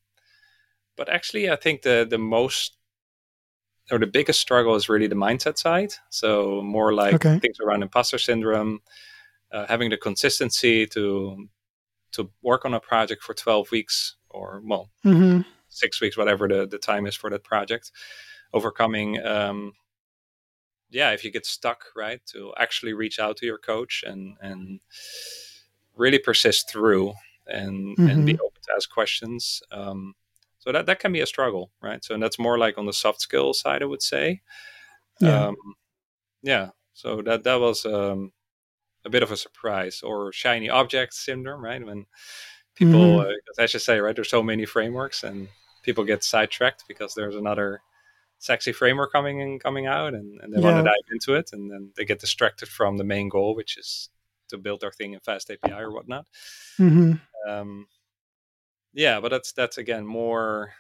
but 0.96 1.10
actually, 1.10 1.50
I 1.50 1.56
think 1.58 1.82
the 1.82 2.08
the 2.10 2.18
most 2.18 2.78
or 3.92 4.00
the 4.00 4.08
biggest 4.08 4.40
struggle 4.40 4.76
is 4.76 4.90
really 4.90 5.08
the 5.08 5.16
mindset 5.16 5.58
side. 5.58 5.94
So 6.10 6.62
more 6.62 6.94
like 6.94 7.16
Okay. 7.16 7.40
things 7.40 7.60
around 7.60 7.84
imposter 7.84 8.18
syndrome, 8.18 8.82
uh, 9.52 9.66
having 9.68 9.90
the 9.90 9.98
consistency 9.98 10.86
to 10.88 11.48
to 12.14 12.30
work 12.42 12.66
on 12.66 12.74
a 12.74 12.80
project 12.80 13.24
for 13.24 13.34
twelve 13.34 13.72
weeks 13.72 14.16
or 14.30 14.62
well 14.66 14.90
hmm 15.04 15.42
six 15.70 16.02
weeks, 16.02 16.18
whatever 16.18 16.48
the, 16.48 16.66
the 16.66 16.78
time 16.78 17.06
is 17.06 17.16
for 17.16 17.30
that 17.30 17.44
project, 17.44 17.92
overcoming, 18.54 19.24
um, 19.26 19.74
yeah, 20.90 21.12
if 21.12 21.24
you 21.24 21.32
get 21.32 21.46
stuck, 21.46 21.84
right, 21.96 22.22
to 22.28 22.54
actually 22.58 22.94
reach 22.94 23.20
out 23.20 23.38
to 23.38 23.46
your 23.46 23.58
coach 23.58 24.04
and 24.08 24.38
and 24.42 24.80
really 25.96 26.20
persist 26.20 26.70
through 26.70 27.14
and 27.48 27.98
and 28.00 28.26
be 28.26 28.34
open 28.40 28.62
to 28.64 28.74
ask 28.76 28.90
questions. 28.90 29.62
Um, 29.72 30.16
so 30.68 30.74
that 30.74 30.86
that 30.88 31.00
can 31.00 31.14
be 31.14 31.22
a 31.22 31.26
struggle, 31.26 31.72
right? 31.82 32.04
So 32.04 32.18
that's 32.18 32.38
more 32.40 32.58
like 32.58 32.78
on 32.78 32.86
the 32.86 32.94
soft 32.94 33.22
skill 33.22 33.54
side, 33.54 33.82
I 33.82 33.86
would 33.86 34.02
say. 34.04 34.42
Yeah. 35.22 35.48
Um, 35.48 35.56
yeah. 36.44 36.70
So 36.94 37.22
that 37.24 37.44
that 37.44 37.60
was 37.60 37.86
um, 37.86 38.32
a 39.06 39.10
bit 39.10 39.24
of 39.24 39.32
a 39.32 39.38
surprise 39.38 40.02
or 40.04 40.34
shiny 40.34 40.70
object 40.70 41.14
syndrome, 41.14 41.64
right? 41.64 41.86
When 41.86 42.06
people, 42.76 43.20
Mhm. 43.20 43.32
uh, 43.32 43.64
as 43.64 43.74
you 43.74 43.80
say, 43.80 44.00
right, 44.00 44.16
there's 44.16 44.30
so 44.30 44.44
many 44.44 44.66
frameworks 44.66 45.24
and 45.24 45.50
people 45.84 46.04
get 46.06 46.24
sidetracked 46.24 46.86
because 46.88 47.16
there's 47.16 47.36
another 47.36 47.82
sexy 48.40 48.74
framework 48.74 49.12
coming 49.14 49.40
in, 49.42 49.60
coming 49.60 49.88
out, 49.88 50.14
and, 50.16 50.42
and 50.42 50.54
they 50.54 50.60
want 50.60 50.78
to 50.78 50.84
dive 50.84 51.12
into 51.12 51.36
it, 51.36 51.52
and 51.54 51.72
then 51.72 51.92
they 51.98 52.06
get 52.06 52.20
distracted 52.20 52.70
from 52.70 52.98
the 52.98 53.06
main 53.06 53.30
goal, 53.30 53.56
which 53.56 53.78
is 53.78 54.10
to 54.50 54.58
build 54.58 54.82
their 54.82 54.92
thing 54.92 55.14
in 55.14 55.22
Fast 55.22 55.52
API 55.52 55.74
or 55.82 55.92
whatnot. 55.94 56.28
hmm 56.78 57.14
Um, 57.48 57.88
yeah, 58.98 59.20
but 59.20 59.30
that's 59.30 59.52
that's 59.52 59.78
again 59.78 60.06
more. 60.06 60.74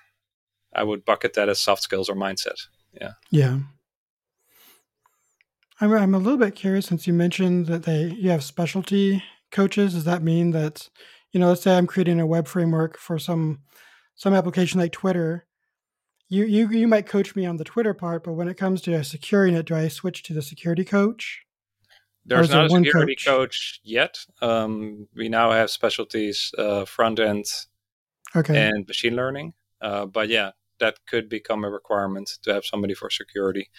I 0.75 0.83
would 0.83 1.05
bucket 1.05 1.35
that 1.35 1.49
as 1.49 1.59
soft 1.59 1.83
skills 1.83 2.09
or 2.09 2.15
mindset. 2.15 2.59
Yeah. 2.99 3.11
Yeah. 3.31 3.59
I'm, 5.79 5.93
I'm 5.93 6.15
a 6.15 6.17
little 6.17 6.39
bit 6.39 6.55
curious 6.55 6.87
since 6.87 7.05
you 7.05 7.13
mentioned 7.13 7.67
that 7.67 7.83
they 7.83 8.11
you 8.17 8.31
have 8.31 8.43
specialty 8.43 9.23
coaches. 9.51 9.93
Does 9.93 10.05
that 10.05 10.23
mean 10.23 10.51
that 10.51 10.89
you 11.31 11.39
know, 11.39 11.49
let's 11.49 11.61
say 11.61 11.77
I'm 11.77 11.85
creating 11.85 12.19
a 12.19 12.25
web 12.25 12.47
framework 12.47 12.97
for 12.97 13.19
some 13.19 13.59
some 14.15 14.33
application 14.33 14.79
like 14.79 14.93
Twitter. 14.93 15.45
You 16.27 16.45
you 16.45 16.69
you 16.69 16.87
might 16.87 17.05
coach 17.05 17.35
me 17.35 17.45
on 17.45 17.57
the 17.57 17.63
Twitter 17.63 17.93
part, 17.93 18.23
but 18.23 18.33
when 18.33 18.47
it 18.47 18.57
comes 18.57 18.81
to 18.81 19.03
securing 19.03 19.53
it, 19.53 19.67
do 19.67 19.75
I 19.75 19.89
switch 19.89 20.23
to 20.23 20.33
the 20.33 20.41
security 20.41 20.83
coach? 20.83 21.43
There's 22.25 22.47
is 22.47 22.49
there 22.49 22.63
not 22.63 22.71
a 22.71 22.83
security 22.83 23.15
coach? 23.15 23.25
coach, 23.25 23.79
yet. 23.83 24.17
Um, 24.41 25.07
we 25.15 25.29
now 25.29 25.51
have 25.51 25.69
specialties 25.69 26.51
uh, 26.57 26.85
front 26.85 27.19
end 27.19 27.45
Okay. 28.35 28.67
and 28.67 28.87
machine 28.87 29.15
learning. 29.15 29.53
Uh, 29.81 30.05
but 30.05 30.29
yeah, 30.29 30.51
that 30.79 30.99
could 31.07 31.29
become 31.29 31.63
a 31.63 31.69
requirement 31.69 32.37
to 32.43 32.53
have 32.53 32.65
somebody 32.65 32.93
for 32.93 33.09
security 33.09 33.69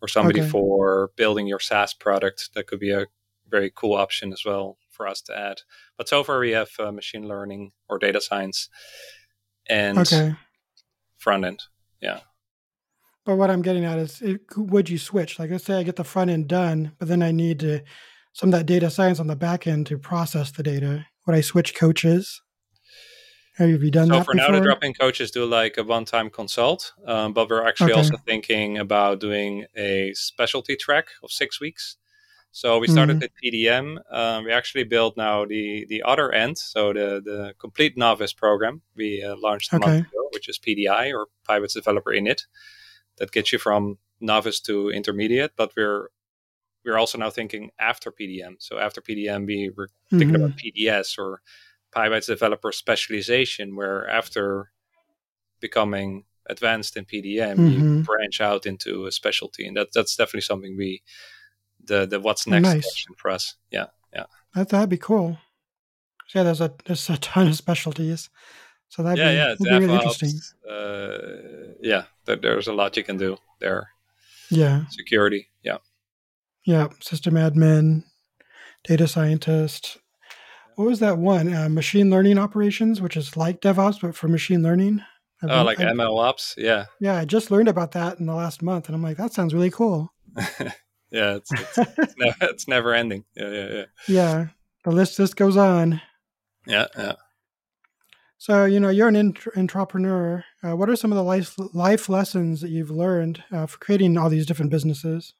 or 0.00 0.08
somebody 0.08 0.40
Okay. 0.40 0.50
for 0.50 1.10
building 1.16 1.46
your 1.46 1.60
SaaS 1.60 1.94
product. 1.94 2.50
That 2.54 2.66
could 2.66 2.80
be 2.80 2.90
a 2.90 3.06
very 3.48 3.72
cool 3.74 3.94
option 3.94 4.32
as 4.32 4.44
well 4.44 4.78
for 4.90 5.06
us 5.06 5.20
to 5.22 5.38
add. 5.38 5.62
But 5.96 6.08
so 6.08 6.24
far, 6.24 6.38
we 6.40 6.50
have 6.50 6.70
uh, 6.78 6.92
machine 6.92 7.26
learning 7.28 7.72
or 7.88 7.98
data 7.98 8.20
science 8.20 8.68
and 9.68 9.98
okay. 9.98 10.34
front 11.16 11.44
end. 11.44 11.62
Yeah. 12.00 12.20
But 13.24 13.36
what 13.36 13.50
I'm 13.50 13.62
getting 13.62 13.84
at 13.84 13.98
is, 13.98 14.22
it, 14.22 14.40
would 14.56 14.88
you 14.88 14.98
switch? 14.98 15.38
Like, 15.38 15.50
let's 15.50 15.64
say 15.64 15.74
I 15.74 15.82
get 15.82 15.96
the 15.96 16.04
front 16.04 16.30
end 16.30 16.48
done, 16.48 16.92
but 16.98 17.08
then 17.08 17.22
I 17.22 17.30
need 17.30 17.60
to 17.60 17.82
some 18.32 18.50
of 18.50 18.58
that 18.58 18.66
data 18.66 18.88
science 18.88 19.18
on 19.18 19.26
the 19.26 19.36
back 19.36 19.66
end 19.66 19.86
to 19.88 19.98
process 19.98 20.50
the 20.50 20.62
data. 20.62 21.06
Would 21.26 21.36
I 21.36 21.40
switch 21.40 21.74
coaches? 21.74 22.40
Have 23.58 23.82
you 23.82 23.90
done 23.90 24.10
So 24.10 24.20
that 24.20 24.24
for 24.24 24.32
before? 24.32 24.36
now, 24.36 24.50
the 24.52 24.60
drop-in 24.60 24.94
coaches 24.94 25.30
do 25.30 25.44
like 25.44 25.76
a 25.76 25.82
one-time 25.84 26.30
consult, 26.30 26.92
um, 27.06 27.32
but 27.32 27.48
we're 27.50 27.66
actually 27.66 27.92
Okay. 27.92 27.94
also 27.94 28.16
thinking 28.26 28.78
about 28.78 29.20
doing 29.20 29.66
a 29.76 30.12
specialty 30.14 30.76
track 30.76 31.08
of 31.22 31.30
six 31.32 31.60
weeks. 31.60 31.96
So 32.52 32.78
we 32.78 32.88
started 32.88 33.16
Mhm. 33.16 33.22
with 33.22 33.30
PDM. 33.42 33.98
Um, 34.10 34.44
we 34.44 34.52
actually 34.52 34.84
built 34.84 35.16
now 35.16 35.46
the 35.46 35.86
the 35.88 36.02
other 36.04 36.32
end, 36.32 36.58
so 36.58 36.92
the 36.92 37.22
the 37.24 37.54
complete 37.58 37.96
novice 37.96 38.34
program 38.34 38.82
we 38.96 39.22
uh, 39.24 39.36
launched 39.38 39.72
a 39.74 39.76
Okay. 39.76 39.78
month 39.78 40.02
ago, 40.12 40.28
which 40.34 40.48
is 40.48 40.58
PDI 40.58 41.12
or 41.14 41.28
PyBites 41.48 41.74
Developer 41.74 42.12
Init. 42.12 42.46
That 43.18 43.32
gets 43.32 43.52
you 43.52 43.58
from 43.60 43.98
novice 44.20 44.60
to 44.62 44.90
intermediate, 44.90 45.52
but 45.56 45.72
we're 45.76 46.10
we're 46.84 46.98
also 46.98 47.18
now 47.18 47.30
thinking 47.30 47.70
after 47.78 48.12
PDM. 48.12 48.56
So 48.60 48.78
after 48.78 49.00
PDM, 49.02 49.46
we 49.46 49.70
were 49.76 49.88
thinking 50.18 50.36
Mhm. 50.36 50.36
about 50.36 50.56
PDS 50.56 51.18
or 51.18 51.42
PyBites 51.98 52.26
developer 52.26 52.72
specialization, 52.72 53.76
where 53.76 54.08
after 54.08 54.70
becoming 55.60 56.24
advanced 56.46 56.96
in 56.96 57.04
PDM, 57.04 57.58
you 57.72 57.78
Mhm. 57.80 58.04
branch 58.04 58.40
out 58.40 58.66
into 58.66 59.06
a 59.06 59.12
specialty, 59.12 59.66
and 59.66 59.76
that 59.76 59.88
that's 59.92 60.16
definitely 60.16 60.42
something 60.42 60.76
we 60.76 61.02
the 61.84 62.06
the 62.06 62.20
what's 62.20 62.46
next 62.46 62.68
nice. 62.68 62.84
question 62.84 63.14
for 63.16 63.30
us. 63.30 63.54
Yeah, 63.70 63.86
yeah. 64.12 64.26
That 64.54 64.68
that'd 64.68 64.88
be 64.88 64.98
cool. 64.98 65.38
Yeah, 66.34 66.42
there's 66.44 66.60
a 66.60 66.70
there's 66.84 67.08
a 67.10 67.16
ton 67.18 67.48
of 67.48 67.56
specialties, 67.56 68.30
so 68.88 69.02
that'd 69.02 69.18
yeah, 69.18 69.30
be, 69.30 69.36
yeah. 69.36 69.54
that'd 69.58 69.80
be 69.80 69.86
really 69.86 69.94
interesting. 69.94 70.34
Uh, 70.68 71.74
yeah, 71.82 72.04
there, 72.24 72.36
there's 72.36 72.68
a 72.68 72.72
lot 72.74 72.96
you 72.96 73.04
can 73.04 73.16
do 73.16 73.36
there. 73.60 73.88
Yeah, 74.50 74.86
Security, 74.90 75.48
yeah. 75.62 75.78
yeah. 76.64 76.88
System 77.00 77.34
admin, 77.34 78.04
data 78.84 79.06
scientist. 79.06 79.98
What 80.78 80.86
was 80.86 81.00
that 81.00 81.18
one? 81.18 81.52
Uh, 81.52 81.68
machine 81.68 82.08
learning 82.08 82.38
operations, 82.38 83.00
which 83.00 83.16
is 83.16 83.36
like 83.36 83.60
DevOps 83.60 84.00
but 84.00 84.14
for 84.14 84.28
machine 84.28 84.62
learning. 84.62 85.00
I've 85.42 85.50
Oh, 85.50 85.56
been- 85.56 85.66
like 85.66 85.80
I- 85.80 85.86
ML 85.92 86.18
ops, 86.20 86.54
yeah, 86.56 86.84
yeah, 87.00 87.16
I 87.16 87.24
just 87.24 87.50
learned 87.50 87.66
about 87.68 87.90
that 87.92 88.20
in 88.20 88.26
the 88.26 88.34
last 88.34 88.62
month, 88.62 88.86
and 88.86 88.94
I'm 88.94 89.02
like, 89.02 89.16
that 89.16 89.32
sounds 89.32 89.52
really 89.52 89.70
cool. 89.72 90.12
yeah. 91.10 91.34
It's 91.34 91.50
it's, 91.52 91.78
it's, 91.78 92.14
never, 92.16 92.36
it's 92.42 92.68
never 92.68 92.94
ending. 92.94 93.24
Yeah, 93.36 93.50
yeah, 93.50 93.66
yeah, 93.72 93.84
Yeah, 94.06 94.46
the 94.84 94.92
list 94.92 95.16
just 95.16 95.34
goes 95.34 95.56
on. 95.56 96.00
yeah, 96.64 96.86
yeah. 96.96 97.14
So, 98.40 98.64
you 98.64 98.78
know, 98.78 98.88
you're 98.88 99.08
an 99.08 99.16
int- 99.16 99.48
entrepreneur. 99.56 100.44
Uh, 100.62 100.76
what 100.76 100.88
are 100.88 100.94
some 100.94 101.10
of 101.10 101.16
the 101.16 101.24
life, 101.24 101.56
life 101.74 102.08
lessons 102.08 102.60
that 102.60 102.70
you've 102.70 102.90
learned 102.92 103.42
uh, 103.50 103.66
for 103.66 103.78
creating 103.78 104.16
all 104.16 104.28
these 104.28 104.46
different 104.46 104.70
businesses? 104.70 105.34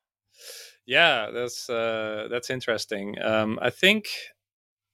Yeah, 0.85 1.31
that's 1.33 1.71
uh, 1.71 2.27
that's 2.29 2.51
interesting. 2.51 3.15
Um, 3.23 3.57
I 3.63 3.71
think 3.71 4.09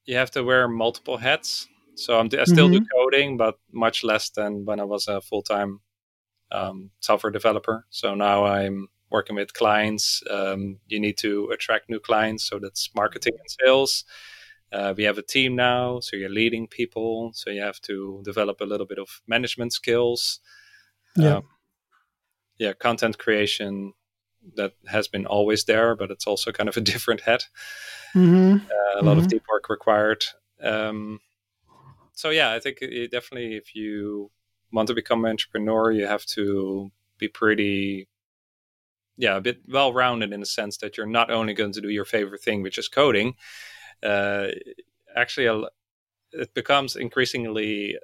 you 0.07 0.17
have 0.17 0.31
to 0.33 0.43
wear 0.45 0.69
multiple 0.69 1.17
hats 1.19 1.69
So 1.97 2.19
I'm, 2.19 2.29
I 2.39 2.45
still 2.45 2.69
Mhm. 2.69 2.73
do 2.73 2.81
coding, 2.95 3.37
but 3.37 3.57
much 3.73 4.03
less 4.05 4.31
than 4.31 4.65
when 4.65 4.81
I 4.81 4.85
was 4.85 5.07
a 5.09 5.21
full 5.21 5.43
time 5.43 5.81
um, 6.53 6.91
software 7.01 7.33
developer. 7.33 7.87
So 7.91 8.15
now 8.15 8.45
I'm 8.45 8.89
working 9.11 9.37
with 9.37 9.53
clients. 9.55 10.23
Um, 10.31 10.79
you 10.89 11.01
need 11.01 11.19
to 11.19 11.51
attract 11.53 11.89
new 11.91 12.01
clients, 12.01 12.45
so 12.49 12.59
that's 12.59 12.91
marketing 12.97 13.35
and 13.39 13.51
sales. 13.61 14.05
Uh, 14.73 14.95
we 14.97 15.05
have 15.05 15.19
a 15.19 15.23
team 15.23 15.55
now, 15.57 16.01
so 16.01 16.17
you're 16.17 16.29
leading 16.43 16.67
people, 16.69 17.33
so 17.35 17.51
you 17.51 17.63
have 17.63 17.81
to 17.83 18.23
develop 18.25 18.61
a 18.61 18.65
little 18.65 18.87
bit 18.87 18.99
of 18.99 19.09
management 19.29 19.73
skills. 19.73 20.41
Yeah. 21.17 21.37
Um, 21.37 21.43
yeah, 22.59 22.73
content 22.73 23.19
creation 23.19 23.93
that 24.57 24.73
has 24.89 25.09
been 25.09 25.27
always 25.27 25.65
there, 25.65 25.97
but 25.97 26.11
it's 26.11 26.27
also 26.27 26.53
kind 26.53 26.69
of 26.69 26.77
a 26.77 26.81
different 26.93 27.23
hat. 27.23 27.45
hmm 28.15 28.59
Uh, 28.71 29.01
a 29.01 29.03
lot 29.03 29.19
of 29.19 29.25
Mhm. 29.25 29.29
deep 29.29 29.43
work 29.51 29.69
required. 29.69 30.25
Um, 30.63 31.21
so 32.15 32.31
yeah, 32.31 32.53
I 32.53 32.61
think 32.61 32.79
it, 32.83 33.11
definitely 33.11 33.57
if 33.57 33.75
you 33.75 34.31
want 34.73 34.89
to 34.89 34.95
become 34.95 35.25
an 35.25 35.33
entrepreneur, 35.33 35.93
you 35.93 36.07
have 36.07 36.27
to 36.27 36.93
be 37.19 37.29
pretty, 37.29 38.09
yeah, 39.17 39.37
a 39.37 39.41
bit 39.41 39.61
well 39.69 39.93
rounded 39.93 40.33
in 40.33 40.41
the 40.41 40.47
sense 40.47 40.79
that 40.79 40.97
you're 40.97 41.07
not 41.07 41.31
only 41.31 41.55
going 41.55 41.73
to 41.73 41.81
do 41.81 41.89
your 41.89 42.05
favorite 42.05 42.41
thing, 42.43 42.63
which 42.63 42.79
is 42.79 42.89
coding. 42.89 43.35
Uh, 44.03 44.49
actually, 45.17 45.67
it 46.33 46.55
becomes 46.55 46.97
increasingly 46.97 47.99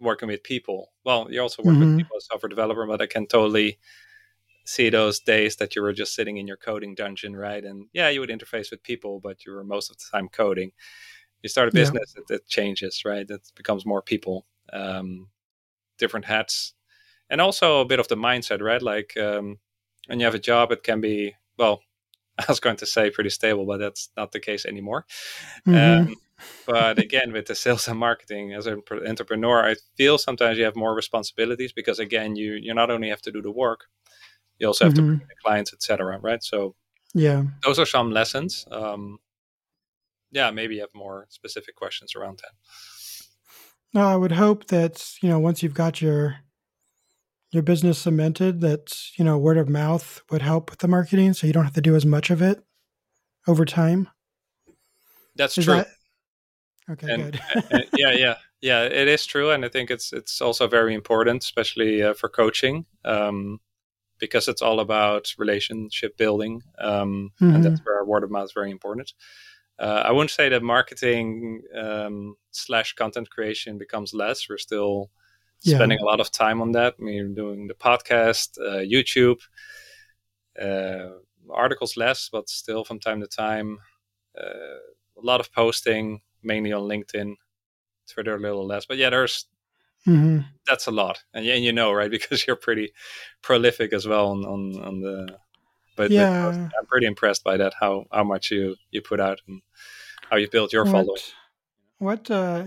working 0.00 0.28
with 0.28 0.42
people. 0.42 0.92
Well, 1.04 1.28
you 1.30 1.40
also 1.40 1.62
work 1.62 1.78
Mhm. 1.78 1.80
with 1.80 1.94
people 1.96 2.16
as 2.16 2.26
software 2.26 2.48
developer, 2.48 2.86
but 2.86 3.02
I 3.02 3.06
can 3.06 3.26
totally 3.26 3.78
see 4.64 4.90
those 4.90 5.20
days 5.20 5.56
that 5.56 5.76
you 5.76 5.82
were 5.82 5.92
just 5.92 6.14
sitting 6.14 6.36
in 6.38 6.46
your 6.46 6.56
coding 6.56 6.94
dungeon, 6.94 7.36
right? 7.36 7.64
And 7.64 7.86
yeah, 7.92 8.08
you 8.08 8.20
would 8.20 8.30
interface 8.30 8.70
with 8.70 8.82
people, 8.82 9.20
but 9.20 9.44
you 9.46 9.52
were 9.52 9.64
most 9.64 9.90
of 9.90 9.96
the 9.98 10.04
time 10.12 10.28
coding. 10.28 10.72
You 11.42 11.48
start 11.48 11.68
a 11.68 11.72
Yeah. 11.72 11.78
business, 11.80 12.14
it, 12.16 12.32
it 12.34 12.48
changes, 12.48 13.02
right? 13.04 13.28
It 13.28 13.42
becomes 13.56 13.86
more 13.86 14.02
people, 14.02 14.46
um, 14.72 15.28
different 15.98 16.26
hats, 16.26 16.74
and 17.30 17.40
also 17.40 17.80
a 17.80 17.86
bit 17.86 18.00
of 18.00 18.08
the 18.08 18.16
mindset, 18.16 18.62
right? 18.62 18.82
Like 18.82 19.16
um, 19.18 19.58
when 20.08 20.20
you 20.20 20.26
have 20.26 20.34
a 20.36 20.40
job, 20.40 20.72
it 20.72 20.82
can 20.84 21.00
be 21.00 21.36
well. 21.58 21.82
I 22.38 22.46
was 22.48 22.60
going 22.60 22.76
to 22.78 22.86
say 22.86 23.10
pretty 23.10 23.30
stable, 23.30 23.66
but 23.66 23.78
that's 23.78 24.10
not 24.16 24.32
the 24.32 24.40
case 24.40 24.66
anymore. 24.66 25.06
hmm 25.66 26.06
Um, 26.06 26.16
but 26.66 26.98
again, 26.98 27.32
with 27.32 27.46
the 27.46 27.54
sales 27.54 27.88
and 27.88 27.98
marketing 27.98 28.54
as 28.54 28.66
an 28.66 28.82
entrepreneur, 29.06 29.64
I 29.64 29.76
feel 29.96 30.18
sometimes 30.18 30.58
you 30.58 30.64
have 30.64 30.76
more 30.76 30.94
responsibilities 30.94 31.72
because 31.72 31.98
again, 31.98 32.36
you 32.36 32.54
you 32.54 32.74
not 32.74 32.90
only 32.90 33.08
have 33.08 33.22
to 33.22 33.32
do 33.32 33.42
the 33.42 33.50
work, 33.50 33.86
you 34.60 34.66
also 34.66 34.84
have 34.84 34.94
to 34.94 35.02
bring 35.02 35.18
the 35.18 35.34
clients, 35.42 35.72
etc. 35.72 36.18
Right? 36.18 36.42
So 36.44 36.76
yeah. 37.14 37.44
those 37.64 37.78
are 37.78 37.86
some 37.86 38.12
lessons. 38.12 38.66
Um, 38.70 39.18
yeah, 40.30 40.50
maybe 40.50 40.76
you 40.76 40.82
have 40.82 40.94
more 40.94 41.26
specific 41.30 41.74
questions 41.74 42.14
around 42.14 42.38
that. 42.38 42.52
No, 43.92 44.06
I 44.06 44.14
would 44.14 44.32
hope 44.32 44.66
that 44.66 45.14
you 45.20 45.28
know 45.28 45.40
once 45.40 45.62
you've 45.62 45.74
got 45.74 46.00
your 46.00 46.36
your 47.50 47.62
business 47.62 47.98
cemented, 47.98 48.60
that 48.60 48.96
you 49.16 49.24
know 49.24 49.36
word 49.38 49.58
of 49.58 49.68
mouth 49.68 50.22
would 50.30 50.42
help 50.42 50.70
with 50.70 50.78
the 50.78 50.88
marketing, 50.88 51.32
so 51.32 51.46
you 51.46 51.52
don't 51.52 51.64
have 51.64 51.74
to 51.74 51.80
do 51.80 51.96
as 51.96 52.06
much 52.06 52.30
of 52.30 52.40
it 52.40 52.62
over 53.48 53.64
time. 53.64 54.08
That's 55.34 55.58
Is 55.58 55.64
true. 55.64 55.74
that 55.74 55.88
okay? 56.90 57.12
And- 57.12 57.40
good. 57.70 57.88
Yeah, 57.96 58.12
yeah, 58.12 58.34
yeah. 58.60 58.82
It 58.84 59.08
is 59.08 59.26
true, 59.26 59.50
and 59.50 59.64
I 59.64 59.68
think 59.68 59.90
it's 59.90 60.12
it's 60.12 60.40
also 60.40 60.68
very 60.68 60.94
important, 60.94 61.42
especially 61.42 62.02
uh, 62.02 62.14
for 62.14 62.28
coaching, 62.28 62.86
um, 63.04 63.58
because 64.20 64.46
it's 64.48 64.62
all 64.62 64.80
about 64.80 65.34
relationship 65.38 66.16
building, 66.16 66.62
um, 66.78 67.32
Mhm. 67.40 67.54
and 67.54 67.64
that's 67.64 67.80
where 67.84 68.04
word 68.04 68.22
of 68.24 68.30
mouth 68.30 68.44
is 68.44 68.52
very 68.52 68.70
important. 68.70 69.12
Uh, 69.78 70.02
I 70.04 70.12
wouldn't 70.12 70.30
say 70.30 70.48
that 70.50 70.62
marketing 70.62 71.62
um, 71.74 72.36
slash 72.50 72.92
content 72.94 73.30
creation 73.30 73.78
becomes 73.78 74.12
less. 74.12 74.48
We're 74.48 74.58
still 74.58 75.10
Yeah. 75.62 75.76
spending 75.76 75.98
a 76.00 76.04
lot 76.04 76.20
of 76.20 76.30
time 76.30 76.60
on 76.60 76.72
that. 76.72 76.94
We're 76.98 77.28
doing 77.28 77.66
the 77.66 77.74
podcast, 77.74 78.58
uh, 78.58 78.82
YouTube, 78.94 79.40
uh, 80.60 81.18
articles 81.50 81.96
less, 81.96 82.28
but 82.30 82.48
still 82.48 82.84
from 82.84 83.00
time 83.00 83.20
to 83.20 83.26
time, 83.26 83.78
uh, 84.38 84.78
a 85.16 85.22
lot 85.22 85.40
of 85.40 85.52
posting, 85.52 86.20
mainly 86.42 86.72
on 86.72 86.82
LinkedIn. 86.82 87.36
Twitter 88.08 88.34
a 88.34 88.40
little 88.40 88.66
less, 88.66 88.86
but 88.86 88.96
yeah, 88.96 89.08
there's 89.08 89.46
hmm 90.04 90.40
that's 90.70 90.86
a 90.86 90.90
lot, 90.90 91.22
and 91.34 91.44
yeah, 91.44 91.54
and 91.54 91.64
you 91.64 91.72
know, 91.72 91.92
right, 91.92 92.10
because 92.16 92.46
you're 92.46 92.56
pretty 92.56 92.92
prolific 93.42 93.92
as 93.92 94.06
well 94.06 94.28
on 94.28 94.44
on, 94.44 94.82
on 94.82 95.00
the. 95.00 95.38
But, 95.96 96.08
but 96.08 96.14
Yeah. 96.14 96.68
I'm 96.78 96.86
pretty 96.86 97.06
impressed 97.06 97.44
by 97.44 97.56
that. 97.56 97.74
How 97.78 98.06
how 98.12 98.24
much 98.24 98.50
you 98.50 98.76
you 98.90 99.02
put 99.02 99.20
out 99.20 99.40
and 99.46 99.60
how 100.30 100.36
you 100.36 100.48
build 100.48 100.72
your 100.72 100.86
following. 100.86 101.08
What? 101.08 101.34
What? 101.98 102.30
Uh, 102.30 102.64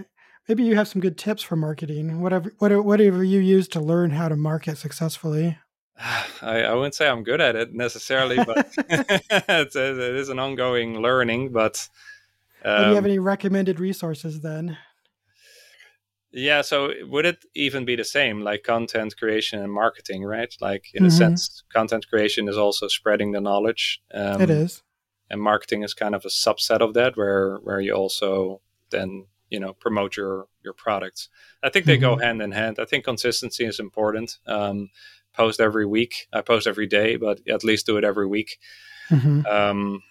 maybe 0.47 0.63
you 0.63 0.75
have 0.75 0.87
some 0.87 1.01
good 1.01 1.17
tips 1.17 1.41
for 1.41 1.55
marketing. 1.55 2.21
Whatever. 2.21 2.51
Whatever. 2.59 2.81
Whatever 2.81 3.23
you 3.23 3.39
use 3.39 3.67
to 3.69 3.79
learn 3.79 4.11
how 4.11 4.27
to 4.27 4.35
market 4.35 4.77
successfully. 4.77 5.57
I, 6.41 6.63
I 6.63 6.73
wouldn't 6.73 6.95
say 6.95 7.07
I'm 7.07 7.23
good 7.23 7.41
at 7.41 7.55
it 7.55 7.73
necessarily, 7.73 8.43
but 8.43 8.67
it's, 8.89 9.75
it 9.75 9.97
is 9.97 10.29
an 10.29 10.39
ongoing 10.39 10.99
learning. 10.99 11.51
But 11.53 11.87
Do 12.63 12.69
you 12.69 12.95
have 12.95 12.97
um, 12.97 13.05
any 13.05 13.19
recommended 13.19 13.79
resources 13.79 14.41
then? 14.41 14.77
Yeah, 16.33 16.61
so 16.61 16.91
would 17.03 17.25
it 17.25 17.45
even 17.55 17.85
be 17.85 17.95
the 17.95 18.03
same, 18.03 18.41
like 18.41 18.63
content 18.63 19.15
creation 19.17 19.61
and 19.61 19.71
marketing, 19.71 20.23
right? 20.25 20.53
Like 20.61 20.87
in 20.93 21.05
a 21.05 21.09
Mhm. 21.09 21.17
sense, 21.17 21.63
content 21.73 22.07
creation 22.09 22.49
is 22.49 22.57
also 22.57 22.87
spreading 22.87 23.31
the 23.33 23.41
knowledge. 23.41 24.01
Um, 24.13 24.41
it 24.41 24.49
is. 24.49 24.83
and 25.29 25.41
marketing 25.41 25.83
is 25.83 25.93
kind 25.93 26.15
of 26.15 26.25
a 26.25 26.29
subset 26.29 26.81
of 26.81 26.93
that, 26.95 27.17
where 27.17 27.57
where 27.63 27.81
you 27.81 27.93
also 27.93 28.61
then 28.91 29.27
you 29.49 29.59
know 29.59 29.73
promote 29.73 30.17
your 30.17 30.47
your 30.63 30.73
products. 30.73 31.29
I 31.63 31.69
think 31.69 31.85
they 31.85 31.97
go 31.97 32.17
Mhm. 32.17 32.21
hand 32.21 32.41
in 32.41 32.51
hand. 32.51 32.79
I 32.79 32.85
think 32.85 33.05
consistency 33.05 33.65
is 33.65 33.79
important. 33.79 34.39
Um, 34.47 34.89
post 35.33 35.59
every 35.61 35.85
week. 35.85 36.27
I 36.33 36.41
post 36.41 36.67
every 36.67 36.87
day, 36.87 37.15
but 37.17 37.41
at 37.49 37.63
least 37.63 37.85
do 37.87 37.97
it 37.97 38.03
every 38.03 38.27
week. 38.27 38.59
hmm 39.09 39.41
um, 39.49 40.01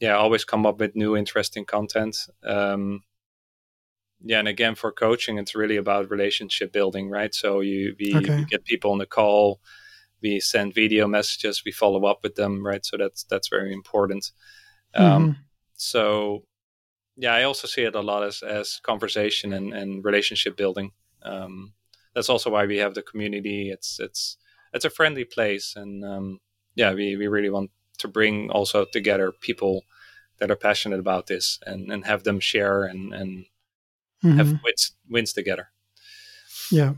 yeah, 0.00 0.16
always 0.16 0.44
come 0.44 0.66
up 0.66 0.78
with 0.80 0.96
new 0.96 1.16
interesting 1.16 1.64
content. 1.64 2.16
Um, 2.44 3.02
yeah, 4.22 4.38
and 4.38 4.48
again 4.48 4.74
for 4.74 4.92
coaching, 4.92 5.38
it's 5.38 5.54
really 5.54 5.76
about 5.76 6.10
relationship 6.10 6.72
building, 6.72 7.08
right? 7.10 7.34
So 7.34 7.60
you 7.60 7.94
we, 7.98 8.16
Okay. 8.18 8.36
we 8.36 8.44
get 8.50 8.64
people 8.64 8.92
on 8.92 8.98
the 8.98 9.06
call, 9.06 9.60
we 10.22 10.40
send 10.40 10.74
video 10.74 11.06
messages, 11.08 11.62
we 11.64 11.72
follow 11.72 12.04
up 12.06 12.20
with 12.22 12.34
them, 12.36 12.64
right? 12.66 12.84
So 12.84 12.96
that's 12.96 13.24
that's 13.24 13.48
very 13.48 13.72
important. 13.72 14.32
Um, 14.94 15.30
Mhm. 15.30 15.36
So 15.76 16.44
yeah, 17.16 17.34
I 17.34 17.44
also 17.44 17.66
see 17.68 17.82
it 17.82 17.94
a 17.94 18.00
lot 18.00 18.22
as 18.24 18.42
as 18.42 18.80
conversation 18.82 19.52
and, 19.52 19.72
and 19.74 20.04
relationship 20.04 20.56
building. 20.56 20.92
Um, 21.22 21.74
that's 22.14 22.28
also 22.28 22.50
why 22.50 22.66
we 22.66 22.78
have 22.78 22.94
the 22.94 23.02
community. 23.02 23.70
It's 23.70 23.98
it's 24.00 24.36
it's 24.74 24.84
a 24.84 24.90
friendly 24.90 25.24
place, 25.24 25.74
and 25.76 26.04
um, 26.04 26.40
yeah, 26.74 26.92
we, 26.94 27.16
we 27.16 27.26
really 27.28 27.50
want 27.50 27.70
to 27.98 28.08
bring 28.08 28.50
also 28.50 28.86
together 28.92 29.32
people 29.40 29.82
that 30.38 30.50
are 30.50 30.56
passionate 30.56 31.00
about 31.00 31.26
this 31.26 31.58
and, 31.66 31.90
and 31.90 32.04
have 32.04 32.22
them 32.24 32.38
share 32.40 32.84
and, 32.84 33.12
and 33.12 33.46
have 34.22 34.48
Mhm. 34.48 34.62
wins 34.62 34.92
wins 35.08 35.32
together. 35.32 35.70
Yeah. 36.70 36.94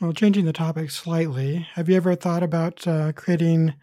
Well, 0.00 0.12
changing 0.12 0.46
the 0.46 0.52
topic 0.52 0.90
slightly, 0.90 1.66
have 1.74 1.88
you 1.88 1.96
ever 1.96 2.14
thought 2.14 2.42
about 2.42 2.86
uh, 2.86 3.12
creating 3.12 3.74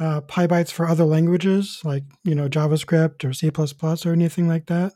uh, 0.00 0.22
PyBites 0.22 0.72
for 0.72 0.88
other 0.88 1.04
languages, 1.04 1.80
like 1.84 2.04
you 2.24 2.34
know 2.34 2.48
JavaScript 2.48 3.24
or 3.24 3.32
C 3.32 3.50
or 3.50 4.12
anything 4.12 4.48
like 4.48 4.66
that? 4.66 4.92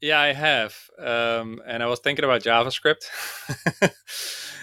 Yeah, 0.00 0.20
I 0.20 0.32
have, 0.32 0.76
um, 0.98 1.60
and 1.66 1.82
I 1.82 1.86
was 1.86 2.00
thinking 2.00 2.24
about 2.24 2.42
JavaScript. 2.42 3.04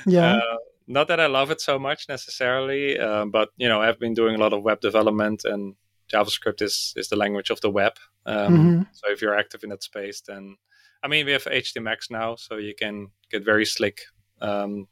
Yeah. 0.05 0.35
Uh, 0.35 0.57
not 0.87 1.09
that 1.09 1.19
I 1.19 1.25
love 1.25 1.51
it 1.51 1.59
so 1.59 1.77
much 1.77 2.07
necessarily, 2.07 2.97
uh, 2.97 3.25
but 3.25 3.49
you 3.57 3.67
know, 3.67 3.81
I've 3.81 3.99
been 3.99 4.13
doing 4.13 4.35
a 4.35 4.37
lot 4.37 4.53
of 4.53 4.63
web 4.63 4.79
development, 4.79 5.43
and 5.43 5.75
JavaScript 6.11 6.61
is 6.61 6.93
is 6.95 7.09
the 7.09 7.15
language 7.15 7.49
of 7.49 7.61
the 7.61 7.69
web. 7.69 7.93
Um, 8.25 8.57
Mhm. 8.57 8.87
So 8.93 9.11
if 9.11 9.21
you're 9.21 9.37
active 9.37 9.63
in 9.63 9.69
that 9.69 9.83
space, 9.83 10.21
then 10.21 10.57
I 11.03 11.07
mean, 11.07 11.25
we 11.25 11.31
have 11.33 11.43
HTMX 11.45 12.09
now, 12.09 12.35
so 12.35 12.57
you 12.57 12.73
can 12.75 13.11
get 13.31 13.45
very 13.45 13.65
slick 13.65 14.01
um, 14.41 14.87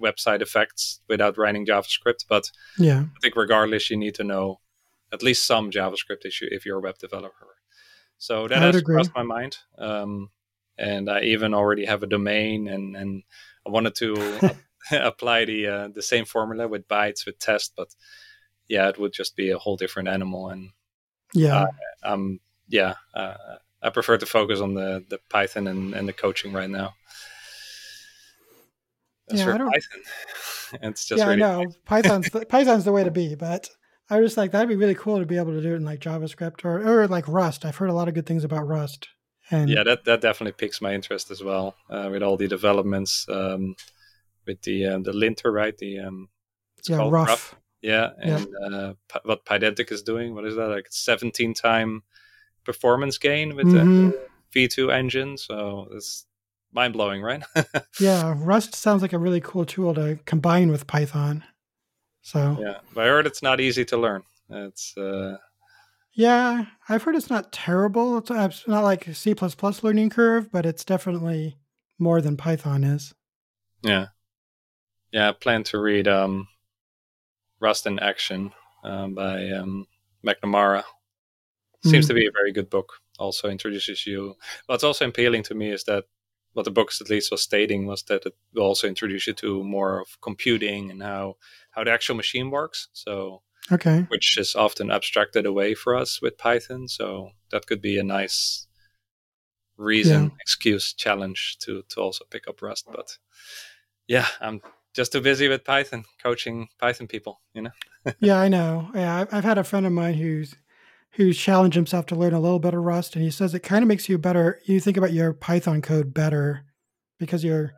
website 0.00 0.40
effects 0.42 1.00
without 1.08 1.36
writing 1.38 1.66
JavaScript. 1.66 2.26
But 2.28 2.50
Yeah. 2.78 3.00
I 3.16 3.18
think 3.20 3.36
regardless, 3.36 3.90
you 3.90 3.96
need 3.96 4.14
to 4.16 4.24
know 4.24 4.60
at 5.12 5.22
least 5.22 5.46
some 5.46 5.70
JavaScript 5.70 6.24
if, 6.24 6.40
you, 6.40 6.48
if 6.50 6.64
you're 6.64 6.78
a 6.78 6.82
web 6.82 6.98
developer. 6.98 7.56
So 8.18 8.48
that 8.48 8.58
I 8.62 8.66
would 8.66 8.74
has 8.74 8.82
agree. 8.82 8.94
crossed 8.96 9.14
my 9.14 9.22
mind. 9.22 9.56
Um, 9.78 10.30
and 10.78 11.08
I 11.10 11.22
even 11.22 11.54
already 11.54 11.84
have 11.86 12.02
a 12.02 12.06
domain, 12.06 12.68
and, 12.68 12.96
and 12.96 13.22
I 13.66 13.70
wanted 13.70 13.94
to 13.96 14.50
apply 14.92 15.44
the 15.46 15.66
uh, 15.66 15.88
the 15.88 16.02
same 16.02 16.24
formula 16.24 16.68
with 16.68 16.88
bytes 16.88 17.26
with 17.26 17.38
test, 17.38 17.72
but 17.76 17.88
yeah, 18.70 18.88
it 18.88 18.98
would 18.98 19.12
just 19.12 19.34
be 19.36 19.50
a 19.50 19.58
whole 19.58 19.76
different 19.76 20.08
animal. 20.08 20.48
And 20.48 20.70
Yeah. 21.34 21.66
um, 22.04 22.40
yeah, 22.68 22.94
uh, 23.14 23.34
I 23.82 23.90
prefer 23.90 24.16
to 24.16 24.26
focus 24.26 24.60
on 24.60 24.74
the, 24.74 25.04
the 25.08 25.18
Python 25.28 25.66
and, 25.66 25.92
and 25.94 26.08
the 26.08 26.12
coaching 26.12 26.52
right 26.52 26.70
now. 26.70 26.94
As 29.30 29.38
Yeah, 29.38 29.44
for 29.44 29.54
I 29.54 29.58
don't- 29.58 29.72
Python, 29.72 30.00
it's 30.82 31.04
just 31.04 31.18
yeah, 31.18 31.26
really 31.28 31.42
I 31.42 31.64
know. 31.64 31.72
Python's 31.84 32.30
the, 32.30 32.46
Python's 32.54 32.84
the 32.84 32.92
way 32.92 33.04
to 33.04 33.10
be, 33.10 33.34
but 33.34 33.68
I 34.08 34.20
was 34.20 34.36
like, 34.36 34.52
that'd 34.52 34.68
be 34.68 34.76
really 34.76 34.94
cool 34.94 35.18
to 35.18 35.26
be 35.26 35.36
able 35.36 35.52
to 35.52 35.60
do 35.62 35.72
it 35.72 35.76
in 35.76 35.84
like 35.84 36.00
JavaScript 36.00 36.64
or, 36.64 36.80
or 36.86 37.06
like 37.08 37.26
Rust. 37.28 37.64
I've 37.64 37.76
heard 37.76 37.90
a 37.90 37.94
lot 37.94 38.08
of 38.08 38.14
good 38.14 38.26
things 38.26 38.44
about 38.44 38.66
Rust. 38.66 39.08
And 39.52 39.68
yeah, 39.68 39.82
that 39.82 40.04
that 40.04 40.20
definitely 40.20 40.52
piques 40.52 40.80
my 40.80 40.94
interest 40.94 41.30
as 41.32 41.42
well 41.42 41.74
uh, 41.90 42.08
with 42.12 42.22
all 42.22 42.36
the 42.36 42.46
developments 42.46 43.26
um, 43.28 43.74
with 44.46 44.62
the 44.62 44.86
um, 44.86 45.02
the 45.02 45.12
linter, 45.12 45.50
right? 45.50 45.76
The 45.76 45.98
um, 45.98 46.28
yeah, 46.88 46.98
called 46.98 47.12
Ruff. 47.12 47.56
Yeah, 47.82 48.10
Yeah. 48.24 48.36
and 48.36 48.74
Uh, 48.74 48.94
P- 49.08 49.20
what 49.24 49.44
Pydantic 49.44 49.90
is 49.90 50.02
doing, 50.02 50.34
what 50.34 50.44
is 50.44 50.56
that? 50.56 50.68
Like 50.68 50.86
17 50.90 51.54
time 51.54 52.02
performance 52.64 53.16
gain 53.18 53.56
with 53.56 53.66
Mhm. 53.68 54.12
the 54.12 54.28
V2 54.52 54.90
engine. 54.90 55.36
So 55.38 55.88
it's 55.92 56.26
mind 56.72 56.92
blowing, 56.92 57.22
right? 57.22 57.42
Yeah, 58.00 58.34
Rust 58.36 58.74
sounds 58.74 59.02
like 59.02 59.12
a 59.12 59.18
really 59.18 59.40
cool 59.40 59.64
tool 59.64 59.94
to 59.94 60.18
combine 60.24 60.70
with 60.70 60.86
Python. 60.86 61.44
So 62.22 62.56
yeah, 62.60 62.78
but 62.94 63.04
I 63.04 63.08
heard 63.08 63.26
it's 63.26 63.42
not 63.42 63.60
easy 63.60 63.84
to 63.86 63.96
learn. 63.96 64.22
It's 64.50 64.96
uh, 64.96 65.38
Yeah, 66.12 66.66
I've 66.88 67.02
heard 67.02 67.16
it's 67.16 67.30
not 67.30 67.52
terrible. 67.52 68.18
It's 68.18 68.30
it's 68.30 68.68
not 68.68 68.84
like 68.84 69.06
a 69.06 69.14
C 69.14 69.34
learning 69.82 70.10
curve, 70.10 70.50
but 70.52 70.66
it's 70.66 70.84
definitely 70.84 71.56
more 71.98 72.20
than 72.20 72.36
Python 72.36 72.84
is. 72.84 73.14
yeah, 73.82 74.08
yeah. 75.12 75.28
I 75.28 75.32
plan 75.32 75.62
to 75.64 75.78
read 75.78 76.08
um, 76.08 76.48
Rust 77.60 77.86
in 77.86 77.98
Action 77.98 78.52
um, 78.84 79.14
by 79.14 79.48
um, 79.50 79.86
McNamara. 80.26 80.84
Seems 81.84 82.04
Mm. 82.04 82.08
to 82.08 82.14
be 82.14 82.26
a 82.26 82.32
very 82.32 82.52
good 82.52 82.68
book. 82.70 82.92
Also 83.18 83.48
introduces 83.48 84.06
you. 84.06 84.34
What's 84.66 84.84
also 84.84 85.06
appealing 85.08 85.42
to 85.44 85.54
me 85.54 85.70
is 85.72 85.84
that 85.84 86.04
what 86.52 86.64
the 86.64 86.70
book 86.70 86.90
at 87.00 87.10
least 87.10 87.30
was 87.30 87.42
stating 87.42 87.86
was 87.86 88.02
that 88.04 88.26
it 88.26 88.34
will 88.54 88.62
also 88.64 88.88
introduce 88.88 89.26
you 89.26 89.34
to 89.34 89.62
more 89.64 90.00
of 90.00 90.20
computing 90.20 90.90
and 90.90 91.02
how 91.02 91.36
how 91.70 91.84
the 91.84 91.90
actual 91.92 92.16
machine 92.16 92.50
works. 92.50 92.88
So 92.92 93.42
Okay. 93.72 94.04
which 94.08 94.36
is 94.38 94.56
often 94.56 94.90
abstracted 94.90 95.46
away 95.46 95.74
for 95.74 95.94
us 95.94 96.20
with 96.22 96.36
Python. 96.38 96.88
So 96.88 97.30
that 97.50 97.66
could 97.66 97.80
be 97.80 97.98
a 97.98 98.02
nice 98.02 98.66
reason, 99.76 100.22
Yeah. 100.24 100.36
excuse, 100.40 100.92
challenge 100.94 101.56
to 101.60 101.82
to 101.90 102.00
also 102.00 102.24
pick 102.30 102.48
up 102.48 102.62
Rust. 102.62 102.86
But 102.92 103.18
yeah, 104.08 104.26
I'm 104.40 104.60
just 104.94 105.12
too 105.12 105.20
busy 105.20 105.48
with 105.48 105.64
Python, 105.64 106.04
coaching 106.22 106.68
Python 106.78 107.06
people. 107.06 107.40
You 107.54 107.62
know. 107.62 107.70
Yeah, 108.18 108.38
I 108.40 108.48
know. 108.48 108.88
Yeah, 108.94 109.14
I've, 109.16 109.34
I've 109.34 109.44
had 109.44 109.58
a 109.58 109.64
friend 109.64 109.84
of 109.86 109.92
mine 109.92 110.14
who's 110.14 110.54
who's 111.14 111.36
challenged 111.36 111.74
himself 111.74 112.06
to 112.06 112.14
learn 112.14 112.32
a 112.32 112.40
little 112.40 112.58
bit 112.58 112.72
of 112.72 112.82
Rust, 112.82 113.14
and 113.14 113.22
he 113.22 113.30
says 113.30 113.52
it 113.54 113.60
kind 113.60 113.82
of 113.82 113.88
makes 113.88 114.08
you 114.08 114.16
better. 114.16 114.58
You 114.64 114.80
think 114.80 114.96
about 114.96 115.12
your 115.12 115.32
Python 115.34 115.82
code 115.82 116.14
better 116.14 116.64
because 117.18 117.44
your 117.44 117.72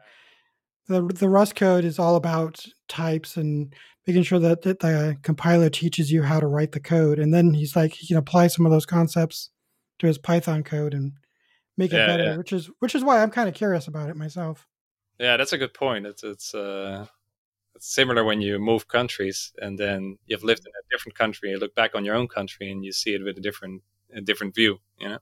the 0.89 1.03
the 1.03 1.29
Rust 1.29 1.57
code 1.57 1.85
is 1.85 1.99
all 1.99 2.15
about 2.17 2.65
types 2.89 3.37
and 3.37 3.75
making 4.07 4.23
sure 4.25 4.39
that, 4.39 4.63
that 4.63 4.81
the 4.81 5.17
compiler 5.23 5.71
teaches 5.71 6.11
you 6.13 6.23
how 6.23 6.39
to 6.41 6.47
write 6.47 6.73
the 6.73 6.81
code, 6.81 7.19
and 7.19 7.33
then 7.35 7.55
he's 7.55 7.75
like 7.75 7.93
he 7.95 8.07
can 8.07 8.17
apply 8.17 8.47
some 8.47 8.65
of 8.65 8.71
those 8.73 8.87
concepts 8.87 9.51
to 9.99 10.07
his 10.07 10.19
Python 10.19 10.63
code 10.63 10.95
and 10.95 11.13
make 11.77 11.93
it 11.93 11.97
Yeah, 11.97 12.07
better, 12.07 12.25
yeah. 12.25 12.37
which 12.37 12.53
is 12.53 12.71
which 12.79 12.95
is 12.95 13.03
why 13.03 13.23
I'm 13.23 13.31
kind 13.31 13.49
of 13.49 13.55
curious 13.57 13.89
about 13.89 14.09
it 14.09 14.17
myself. 14.17 14.69
Yeah, 15.19 15.37
that's 15.37 15.53
a 15.53 15.59
good 15.59 15.75
point. 15.75 16.07
It's 16.07 16.25
it's 16.25 16.55
uh, 16.55 17.07
it's 17.75 17.95
similar 17.95 18.25
when 18.25 18.41
you 18.41 18.59
move 18.59 18.89
countries 18.89 19.53
and 19.61 19.79
then 19.79 20.19
you've 20.27 20.45
lived 20.45 20.63
in 20.67 20.73
a 20.73 20.85
different 20.91 21.17
country. 21.17 21.51
You 21.51 21.59
look 21.59 21.75
back 21.75 21.95
on 21.95 22.05
your 22.05 22.15
own 22.17 22.29
country 22.29 22.71
and 22.71 22.85
you 22.85 22.93
see 22.93 23.15
it 23.15 23.23
with 23.25 23.39
a 23.39 23.41
different 23.41 23.83
a 24.15 24.21
different 24.21 24.55
view. 24.55 24.79
You 24.99 25.09
know. 25.11 25.19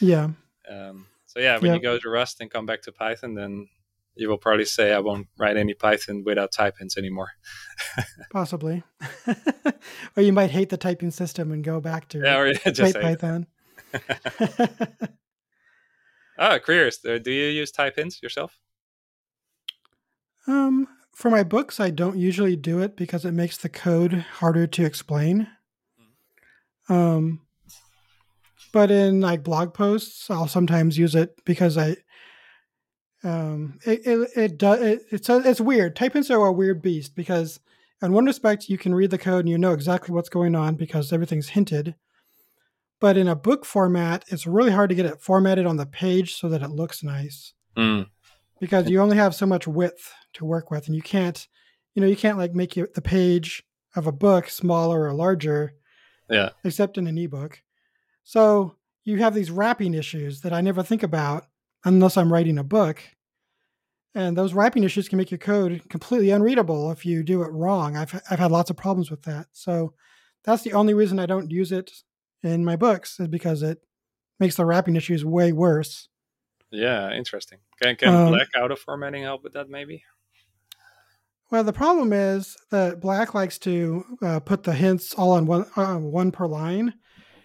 Yeah, 0.00 0.30
Um, 0.68 1.06
so 1.26 1.40
yeah, 1.40 1.58
when 1.58 1.70
Yeah. 1.70 1.74
you 1.76 1.82
go 1.82 1.98
to 1.98 2.08
Rust 2.08 2.40
and 2.40 2.50
come 2.50 2.66
back 2.66 2.82
to 2.82 2.92
Python, 2.92 3.34
then 3.34 3.68
you 4.14 4.28
will 4.28 4.38
probably 4.38 4.64
say, 4.64 4.92
"I 4.92 4.98
won't 5.00 5.28
write 5.38 5.56
any 5.56 5.74
Python 5.74 6.22
without 6.24 6.52
type 6.52 6.78
hints 6.78 6.96
anymore." 6.96 7.30
possibly. 8.30 8.82
or 10.16 10.22
you 10.22 10.32
might 10.32 10.50
hate 10.50 10.68
the 10.70 10.76
typing 10.76 11.10
system 11.10 11.52
and 11.52 11.64
go 11.64 11.80
back 11.80 12.08
to 12.08 12.18
Yeah, 12.18 12.38
or 12.38 12.52
just 12.72 12.94
write 12.94 12.94
Python. 13.20 13.46
"Ah, 16.38 16.58
curious. 16.58 17.04
uh, 17.04 17.18
Do 17.18 17.30
you 17.30 17.48
use 17.48 17.70
type 17.70 17.96
hints 17.96 18.22
yourself?" 18.22 18.58
Um, 20.50 20.88
for 21.14 21.30
my 21.30 21.42
books, 21.42 21.78
I 21.78 21.90
don't 21.90 22.18
usually 22.18 22.56
do 22.56 22.80
it 22.80 22.96
because 22.96 23.24
it 23.24 23.32
makes 23.32 23.56
the 23.56 23.68
code 23.68 24.12
harder 24.38 24.66
to 24.66 24.84
explain. 24.84 25.46
Um, 26.88 27.42
but 28.72 28.90
in 28.90 29.20
like 29.20 29.44
blog 29.44 29.74
posts, 29.74 30.30
I'll 30.30 30.48
sometimes 30.48 30.98
use 30.98 31.14
it 31.14 31.36
because 31.44 31.78
I, 31.78 31.96
um, 33.22 33.78
it 33.84 34.00
it 34.06 34.30
it 34.36 34.58
does 34.58 34.80
it, 34.80 35.02
it's 35.10 35.28
a, 35.28 35.38
it's 35.48 35.60
weird. 35.60 35.94
Type 35.94 36.14
hints 36.14 36.30
are 36.30 36.46
a 36.46 36.52
weird 36.52 36.82
beast 36.82 37.14
because 37.14 37.60
in 38.02 38.12
one 38.12 38.24
respect 38.24 38.68
you 38.68 38.78
can 38.78 38.94
read 38.94 39.10
the 39.10 39.18
code 39.18 39.40
and 39.40 39.48
you 39.48 39.58
know 39.58 39.72
exactly 39.72 40.14
what's 40.14 40.30
going 40.30 40.54
on 40.54 40.74
because 40.74 41.12
everything's 41.12 41.50
hinted. 41.50 41.94
But 42.98 43.16
in 43.16 43.28
a 43.28 43.36
book 43.36 43.64
format, 43.64 44.24
it's 44.28 44.46
really 44.46 44.72
hard 44.72 44.90
to 44.90 44.96
get 44.96 45.06
it 45.06 45.20
formatted 45.20 45.66
on 45.66 45.76
the 45.76 45.86
page 45.86 46.36
so 46.36 46.48
that 46.48 46.62
it 46.62 46.70
looks 46.70 47.02
nice 47.02 47.54
Mm, 47.76 48.06
because 48.60 48.88
you 48.88 49.00
only 49.00 49.16
have 49.16 49.34
so 49.34 49.46
much 49.46 49.66
width 49.66 50.12
to 50.34 50.44
work 50.44 50.70
with 50.70 50.86
and 50.86 50.94
you 50.94 51.02
can't 51.02 51.48
you 51.94 52.02
know 52.02 52.08
you 52.08 52.16
can't 52.16 52.38
like 52.38 52.54
make 52.54 52.74
the 52.74 53.02
page 53.02 53.62
of 53.96 54.06
a 54.06 54.12
book 54.12 54.48
smaller 54.48 55.02
or 55.02 55.12
larger 55.12 55.74
yeah, 56.28 56.50
except 56.62 56.96
in 56.96 57.08
an 57.08 57.18
ebook. 57.18 57.60
So 58.22 58.76
you 59.02 59.18
have 59.18 59.34
these 59.34 59.50
wrapping 59.50 59.94
issues 59.94 60.42
that 60.42 60.52
i 60.52 60.60
never 60.60 60.82
think 60.82 61.02
about 61.02 61.46
unless 61.84 62.16
i'm 62.16 62.32
writing 62.32 62.58
a 62.58 62.64
book 62.64 63.02
and 64.14 64.36
those 64.36 64.54
wrapping 64.54 64.84
issues 64.84 65.08
can 65.08 65.18
make 65.18 65.30
your 65.30 65.38
code 65.38 65.82
completely 65.88 66.30
unreadable 66.30 66.90
if 66.90 67.06
you 67.06 67.22
do 67.22 67.42
it 67.42 67.52
wrong. 67.52 67.96
I've, 67.96 68.20
I've 68.28 68.40
had 68.40 68.50
lots 68.50 68.68
of 68.68 68.76
problems 68.76 69.08
with 69.08 69.22
that. 69.22 69.46
So 69.52 69.94
that's 70.44 70.62
the 70.62 70.72
only 70.72 70.94
reason 70.94 71.18
i 71.18 71.26
don't 71.26 71.50
use 71.50 71.70
it 71.72 71.92
in 72.42 72.64
my 72.64 72.76
books 72.76 73.20
is 73.20 73.28
because 73.28 73.62
it 73.62 73.78
makes 74.38 74.56
the 74.56 74.64
wrapping 74.64 74.96
issues 74.96 75.24
way 75.24 75.52
worse 75.52 76.08
yeah. 76.70 77.12
Interesting. 77.12 77.58
Can 77.80 77.96
can 77.96 78.14
Um, 78.14 78.28
black 78.28 78.48
auto 78.58 78.76
formatting 78.76 79.22
help 79.22 79.42
with 79.44 79.52
that? 79.54 79.68
Maybe. 79.68 80.04
Well, 81.50 81.64
the 81.64 81.72
problem 81.72 82.12
is 82.12 82.56
that 82.70 83.00
Black 83.00 83.34
likes 83.34 83.58
to 83.60 84.04
uh, 84.22 84.38
put 84.40 84.62
the 84.62 84.72
hints 84.72 85.14
all 85.14 85.32
on 85.32 85.46
one 85.46 85.66
uh, 85.76 85.96
one 85.96 86.30
per 86.30 86.46
line, 86.46 86.94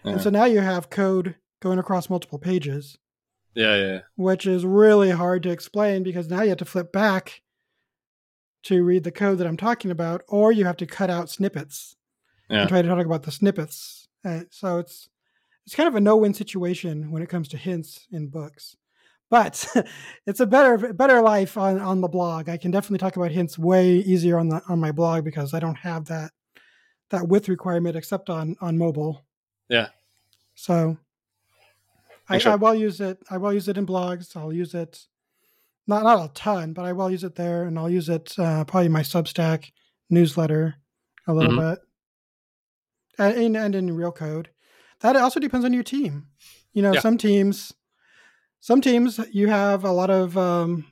Yeah. 0.04 0.12
and 0.14 0.22
so 0.22 0.30
now 0.30 0.46
you 0.46 0.60
have 0.62 0.90
code 0.92 1.36
going 1.60 1.80
across 1.80 2.08
multiple 2.10 2.38
pages, 2.38 2.98
Yeah, 3.56 3.76
yeah, 3.76 4.00
which 4.16 4.46
is 4.46 4.64
really 4.64 5.10
hard 5.10 5.42
to 5.44 5.50
explain 5.50 6.04
because 6.04 6.30
now 6.30 6.44
you 6.44 6.50
have 6.50 6.60
to 6.60 6.66
flip 6.66 6.92
back 6.92 7.42
to 8.64 8.84
read 8.84 9.04
the 9.04 9.12
code 9.12 9.40
that 9.40 9.48
I'm 9.48 9.58
talking 9.58 9.90
about, 9.90 10.22
or 10.28 10.52
you 10.52 10.66
have 10.66 10.78
to 10.78 10.86
cut 10.86 11.10
out 11.10 11.30
snippets 11.32 11.96
Yeah. 12.50 12.60
and 12.62 12.70
try 12.70 12.84
to 12.84 12.88
talk 12.88 13.06
about 13.06 13.24
the 13.24 13.32
snippets. 13.32 14.08
Uh, 14.24 14.42
so 14.52 14.78
it's 14.78 15.10
it's 15.66 15.74
kind 15.76 15.88
of 15.88 15.96
a 15.96 16.00
no-win 16.02 16.36
situation 16.36 17.10
when 17.10 17.24
it 17.24 17.30
comes 17.30 17.48
to 17.48 17.58
hints 17.58 18.06
in 18.12 18.28
books. 18.28 18.76
But 19.30 19.66
it's 20.28 20.40
a 20.40 20.46
better 20.46 20.94
better 20.94 21.22
life 21.22 21.58
on, 21.58 21.80
on 21.80 22.02
the 22.02 22.08
blog. 22.08 22.48
I 22.50 22.58
can 22.58 22.72
definitely 22.72 23.00
talk 23.00 23.16
about 23.18 23.32
hints 23.32 23.58
way 23.58 23.96
easier 23.96 24.38
on 24.38 24.50
the 24.50 24.62
on 24.70 24.80
my 24.80 24.92
blog 24.92 25.24
because 25.24 25.54
I 25.54 25.60
don't 25.60 25.76
have 25.78 26.06
that 26.06 26.32
that 27.10 27.28
width 27.28 27.50
requirement 27.50 27.96
except 27.96 28.30
on 28.30 28.56
on 28.62 28.78
mobile. 28.78 29.26
Yeah. 29.70 29.88
So 30.56 30.98
I, 32.30 32.38
Sure. 32.40 32.54
I 32.54 32.56
will 32.56 32.76
use 32.76 33.02
it. 33.02 33.18
I 33.30 33.38
will 33.38 33.54
use 33.54 33.68
it 33.68 33.78
in 33.78 33.86
blogs. 33.86 34.36
I'll 34.36 34.54
use 34.54 34.74
it 34.74 35.06
not 35.88 36.04
not 36.04 36.30
a 36.30 36.34
ton, 36.34 36.74
but 36.74 36.86
I 36.86 36.94
will 36.94 37.12
use 37.12 37.24
it 37.24 37.36
there, 37.36 37.64
and 37.64 37.78
I'll 37.78 37.90
use 37.90 38.10
it 38.10 38.34
uh, 38.40 38.64
probably 38.66 38.88
in 38.88 38.92
my 38.92 39.02
Substack 39.04 39.72
newsletter 40.10 40.76
a 41.28 41.34
little 41.34 41.52
Mhm. 41.54 41.72
bit, 41.72 41.80
and, 43.20 43.36
and 43.38 43.58
and 43.58 43.76
in 43.76 43.96
real 43.96 44.12
code. 44.12 44.50
That 45.02 45.16
also 45.16 45.40
depends 45.40 45.66
on 45.66 45.74
your 45.74 45.84
team. 45.84 46.28
You 46.74 46.82
know, 46.82 46.94
Yeah. 46.94 47.02
some 47.02 47.18
teams, 47.18 47.74
some 48.66 48.82
teams 48.82 49.20
you 49.32 49.48
have 49.48 49.84
a 49.84 49.92
lot 49.92 50.10
of 50.10 50.36
um, 50.40 50.88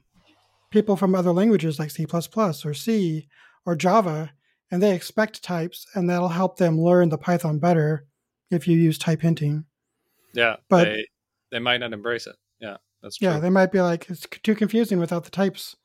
people 0.69 0.95
from 0.95 1.15
other 1.15 1.31
languages 1.31 1.79
like 1.79 1.89
C 1.89 2.05
or 2.05 2.73
C 2.75 3.27
or 3.65 3.75
Java, 3.75 4.31
and 4.69 4.79
they 4.79 4.93
expect 4.93 5.41
types, 5.41 5.87
and 5.95 6.07
that'll 6.07 6.27
help 6.27 6.57
them 6.57 6.79
learn 6.79 7.09
the 7.09 7.17
Python 7.17 7.57
better 7.57 8.05
if 8.51 8.67
you 8.67 8.77
use 8.77 8.99
type 8.99 9.21
hinting. 9.21 9.65
Yeah, 10.35 10.57
But- 10.69 10.83
they 10.83 11.07
they 11.51 11.57
might 11.57 11.79
not 11.79 11.93
embrace 11.93 12.27
it. 12.27 12.35
Yeah, 12.59 12.77
that's 13.01 13.17
true. 13.17 13.29
Yeah, 13.29 13.39
they 13.39 13.49
might 13.49 13.71
be 13.71 13.81
like 13.81 14.07
it's 14.07 14.27
too 14.43 14.53
confusing 14.53 14.99
without 14.99 15.23
the 15.23 15.31
types, 15.31 15.75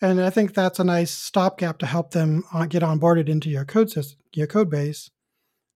and 0.00 0.22
I 0.22 0.30
think 0.30 0.54
that's 0.54 0.78
a 0.78 0.84
nice 0.84 1.10
stopgap 1.10 1.76
to 1.80 1.86
help 1.86 2.12
them 2.12 2.42
uh, 2.54 2.64
get 2.64 2.82
onboarded 2.82 3.28
into 3.28 3.50
your 3.50 3.66
code 3.66 3.90
system, 3.90 4.18
your 4.32 4.46
code 4.46 4.70
base. 4.70 5.10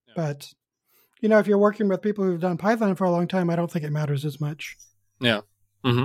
Yeah. 0.09 0.15
But 0.17 0.55
you 1.21 1.29
know, 1.29 1.39
if 1.39 1.47
you're 1.47 1.59
working 1.59 1.89
with 1.89 2.01
people 2.01 2.25
who've 2.25 2.41
done 2.41 2.57
Python 2.57 2.95
for 2.95 3.05
a 3.05 3.11
long 3.11 3.29
time, 3.29 3.51
I 3.51 3.57
don't 3.57 3.71
think 3.71 3.85
it 3.85 3.93
matters 3.93 4.25
as 4.25 4.41
much. 4.41 4.79
Yeah. 5.23 5.41
Mm-hmm. 5.85 6.05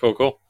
Cool, 0.00 0.14
cool. 0.14 0.40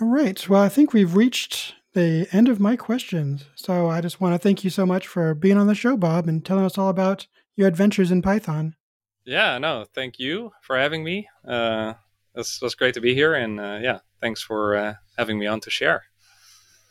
All 0.00 0.08
right. 0.08 0.48
Well, 0.48 0.62
I 0.62 0.68
think 0.68 0.92
we've 0.92 1.14
reached 1.14 1.74
the 1.94 2.28
end 2.32 2.48
of 2.48 2.60
my 2.60 2.76
questions. 2.76 3.44
So 3.54 3.88
I 3.88 4.00
just 4.00 4.20
want 4.20 4.34
to 4.34 4.38
thank 4.38 4.64
you 4.64 4.70
so 4.70 4.84
much 4.84 5.06
for 5.06 5.32
being 5.34 5.56
on 5.56 5.68
the 5.68 5.74
show, 5.74 5.96
Bob, 5.96 6.28
and 6.28 6.44
telling 6.44 6.64
us 6.64 6.76
all 6.76 6.88
about 6.88 7.26
your 7.54 7.68
adventures 7.68 8.10
in 8.10 8.20
Python. 8.20 8.76
Yeah, 9.24 9.58
no, 9.58 9.86
thank 9.94 10.18
you 10.18 10.52
for 10.60 10.76
having 10.76 11.02
me. 11.02 11.28
Uh, 11.46 11.94
this 12.34 12.60
was 12.60 12.74
great 12.74 12.94
to 12.94 13.00
be 13.00 13.14
here, 13.14 13.34
and 13.34 13.58
uh, 13.58 13.78
yeah, 13.80 14.00
thanks 14.20 14.42
for 14.42 14.76
uh, 14.76 14.94
having 15.16 15.38
me 15.38 15.46
on 15.46 15.60
to 15.60 15.70
share. 15.70 16.04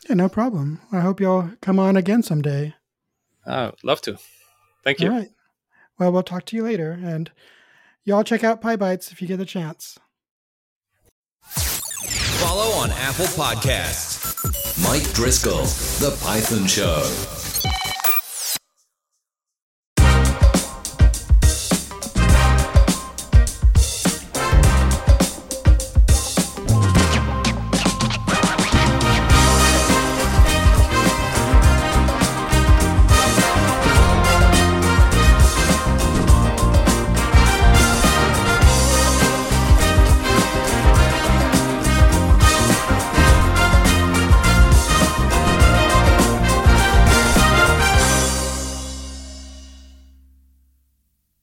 Yeah, 0.08 0.16
no 0.16 0.28
problem. 0.28 0.80
I 0.92 1.00
hope 1.00 1.20
you'll 1.20 1.50
come 1.60 1.78
on 1.78 1.96
again 1.96 2.22
someday. 2.22 2.74
Oh, 3.46 3.72
love 3.82 4.00
to. 4.02 4.18
Thank 4.84 5.00
you. 5.00 5.10
All 5.10 5.18
right. 5.18 5.30
Well, 5.98 6.12
we'll 6.12 6.22
talk 6.22 6.44
to 6.46 6.56
you 6.56 6.64
later. 6.64 6.92
And 6.92 7.30
y'all 8.06 8.24
check 8.24 8.42
out 8.42 8.62
PyBites 8.62 9.12
if 9.12 9.20
you 9.20 9.28
get 9.28 9.40
a 9.40 9.44
chance. 9.44 9.98
Follow 12.40 12.70
on 12.78 12.90
Apple 12.92 13.26
Podcasts. 13.26 14.24
Mike 14.82 15.12
Driscoll, 15.12 15.64
The 16.00 16.16
Python 16.22 16.66
Show. 16.66 17.35